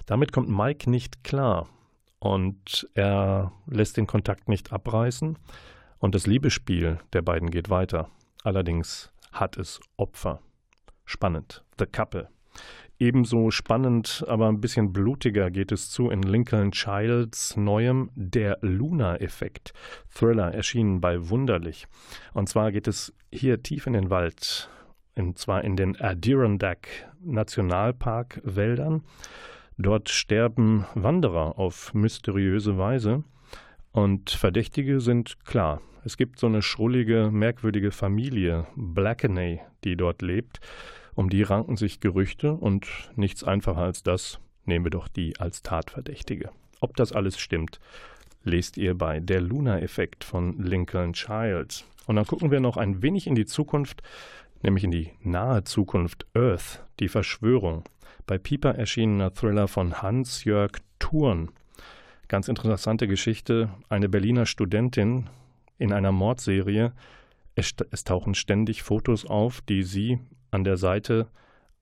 Damit 0.07 0.33
kommt 0.33 0.49
Mike 0.49 0.89
nicht 0.89 1.23
klar 1.23 1.69
und 2.19 2.89
er 2.95 3.51
lässt 3.67 3.97
den 3.97 4.07
Kontakt 4.07 4.49
nicht 4.49 4.73
abreißen 4.73 5.37
und 5.99 6.15
das 6.15 6.27
Liebesspiel 6.27 6.97
der 7.13 7.21
beiden 7.21 7.51
geht 7.51 7.69
weiter. 7.69 8.09
Allerdings 8.43 9.11
hat 9.31 9.57
es 9.57 9.79
Opfer. 9.95 10.41
Spannend. 11.05 11.63
The 11.77 11.85
Couple. 11.85 12.27
Ebenso 12.99 13.51
spannend, 13.51 14.25
aber 14.27 14.47
ein 14.47 14.59
bisschen 14.59 14.91
blutiger 14.91 15.51
geht 15.51 15.71
es 15.71 15.91
zu 15.91 16.09
in 16.09 16.23
Lincoln 16.23 16.71
Childs 16.71 17.55
neuem 17.55 18.09
Der 18.15 18.57
Luna-Effekt. 18.61 19.73
Thriller 20.09 20.51
erschienen 20.51 20.99
bei 20.99 21.29
Wunderlich. 21.29 21.85
Und 22.33 22.49
zwar 22.49 22.71
geht 22.71 22.87
es 22.87 23.13
hier 23.31 23.61
tief 23.61 23.85
in 23.85 23.93
den 23.93 24.09
Wald, 24.09 24.71
und 25.15 25.37
zwar 25.37 25.63
in 25.63 25.75
den 25.75 25.99
Adirondack 26.01 26.87
Nationalpark-Wäldern. 27.21 29.03
Dort 29.77 30.09
sterben 30.09 30.87
Wanderer 30.95 31.59
auf 31.59 31.93
mysteriöse 31.93 32.79
Weise 32.79 33.23
und 33.91 34.31
Verdächtige 34.31 35.01
sind 35.01 35.45
klar. 35.45 35.81
Es 36.03 36.17
gibt 36.17 36.39
so 36.39 36.47
eine 36.47 36.63
schrullige, 36.63 37.29
merkwürdige 37.31 37.91
Familie, 37.91 38.65
Blackeney, 38.75 39.59
die 39.83 39.95
dort 39.95 40.23
lebt. 40.23 40.61
Um 41.17 41.31
die 41.31 41.41
ranken 41.41 41.77
sich 41.77 41.99
Gerüchte 41.99 42.53
und 42.53 42.85
nichts 43.15 43.43
einfacher 43.43 43.81
als 43.81 44.03
das, 44.03 44.39
nehmen 44.65 44.85
wir 44.85 44.91
doch 44.91 45.07
die 45.07 45.39
als 45.39 45.63
Tatverdächtige. 45.63 46.51
Ob 46.79 46.95
das 46.95 47.11
alles 47.11 47.39
stimmt, 47.39 47.79
lest 48.43 48.77
ihr 48.77 48.95
bei 48.95 49.19
Der 49.19 49.41
Luna-Effekt 49.41 50.23
von 50.23 50.61
Lincoln 50.61 51.13
Childs. 51.13 51.85
Und 52.05 52.17
dann 52.17 52.27
gucken 52.27 52.51
wir 52.51 52.59
noch 52.59 52.77
ein 52.77 53.01
wenig 53.01 53.25
in 53.25 53.33
die 53.33 53.47
Zukunft, 53.47 54.03
nämlich 54.61 54.83
in 54.83 54.91
die 54.91 55.09
nahe 55.23 55.63
Zukunft 55.63 56.27
Earth, 56.35 56.85
die 56.99 57.07
Verschwörung. 57.09 57.83
Bei 58.27 58.37
Pieper 58.37 58.75
erschienener 58.75 59.33
Thriller 59.33 59.67
von 59.67 60.03
Hans-Jörg 60.03 60.73
Thurn. 60.99 61.49
Ganz 62.27 62.47
interessante 62.47 63.07
Geschichte. 63.07 63.71
Eine 63.89 64.07
Berliner 64.07 64.45
Studentin 64.45 65.31
in 65.79 65.93
einer 65.93 66.11
Mordserie. 66.11 66.93
Es, 67.55 67.73
es 67.89 68.03
tauchen 68.03 68.35
ständig 68.35 68.83
Fotos 68.83 69.25
auf, 69.25 69.61
die 69.61 69.81
sie 69.81 70.19
an 70.57 70.63
der 70.63 70.77
Seite 70.77 71.27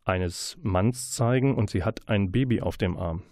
eines 0.04 0.58
Manns 0.62 1.12
zeigen 1.12 1.56
und 1.56 1.70
sie 1.70 1.86
hat 1.86 2.10
ein 2.10 2.34
Baby 2.34 2.60
auf 2.60 2.76
dem 2.76 2.98
Arm. 2.98 3.24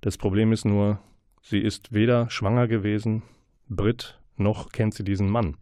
Das 0.00 0.18
Problem 0.18 0.50
ist 0.50 0.64
nur, 0.64 0.98
sie 1.40 1.60
ist 1.60 1.94
weder 1.94 2.28
schwanger 2.30 2.66
gewesen, 2.66 3.22
Brit, 3.68 4.18
noch 4.36 4.70
kennt 4.70 4.94
sie 4.94 5.04
diesen 5.04 5.30
Mann. 5.30 5.56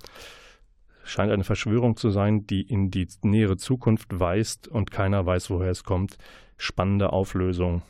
Scheint 1.04 1.30
eine 1.30 1.44
Verschwörung 1.44 1.96
zu 1.98 2.08
sein, 2.08 2.46
die 2.46 2.62
in 2.62 2.90
die 2.90 3.06
nähere 3.20 3.58
Zukunft 3.58 4.18
weist 4.18 4.68
und 4.68 4.90
keiner 4.90 5.26
weiß, 5.26 5.50
woher 5.50 5.70
es 5.70 5.84
kommt. 5.84 6.16
Spannende 6.56 7.12
Auflösung. 7.12 7.82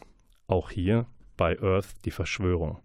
Auch 0.48 0.68
hier 0.68 1.06
bei 1.36 1.60
Earth 1.62 2.04
die 2.04 2.10
Verschwörung. 2.10 2.80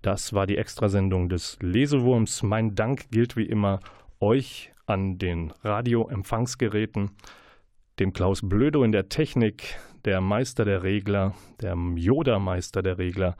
Das 0.00 0.32
war 0.32 0.46
die 0.46 0.56
Extrasendung 0.56 1.28
des 1.28 1.58
Lesewurms. 1.60 2.42
Mein 2.42 2.74
Dank 2.74 3.10
gilt 3.10 3.36
wie 3.36 3.44
immer 3.44 3.80
euch 4.18 4.72
an 4.86 5.18
den 5.18 5.52
Radioempfangsgeräten, 5.62 7.10
dem 7.98 8.12
Klaus 8.12 8.40
Blödo 8.42 8.82
in 8.82 8.92
der 8.92 9.08
Technik, 9.08 9.78
der 10.04 10.20
Meister 10.20 10.64
der 10.64 10.82
Regler, 10.82 11.34
der 11.60 11.74
Yoda-Meister 11.74 12.82
der 12.82 12.98
Regler. 12.98 13.36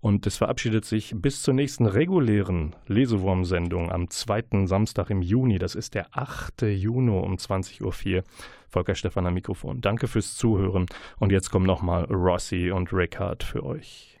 Und 0.00 0.26
es 0.26 0.36
verabschiedet 0.36 0.84
sich 0.84 1.14
bis 1.16 1.42
zur 1.42 1.54
nächsten 1.54 1.86
regulären 1.86 2.76
Lesewurm-Sendung 2.86 3.90
am 3.90 4.10
zweiten 4.10 4.66
Samstag 4.66 5.10
im 5.10 5.22
Juni. 5.22 5.58
Das 5.58 5.74
ist 5.74 5.94
der 5.94 6.16
8. 6.16 6.62
Juni 6.62 7.10
um 7.10 7.34
20.04 7.34 8.16
Uhr. 8.16 8.24
Volker 8.68 8.94
Stephan 8.94 9.26
am 9.26 9.34
Mikrofon. 9.34 9.80
Danke 9.80 10.08
fürs 10.08 10.36
Zuhören. 10.36 10.86
Und 11.18 11.32
jetzt 11.32 11.50
kommen 11.50 11.66
nochmal 11.66 12.04
Rossi 12.04 12.70
und 12.70 12.92
Rickard 12.92 13.42
für 13.42 13.64
euch. 13.64 14.18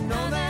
to 0.00 0.06
know 0.06 0.30
that 0.30 0.49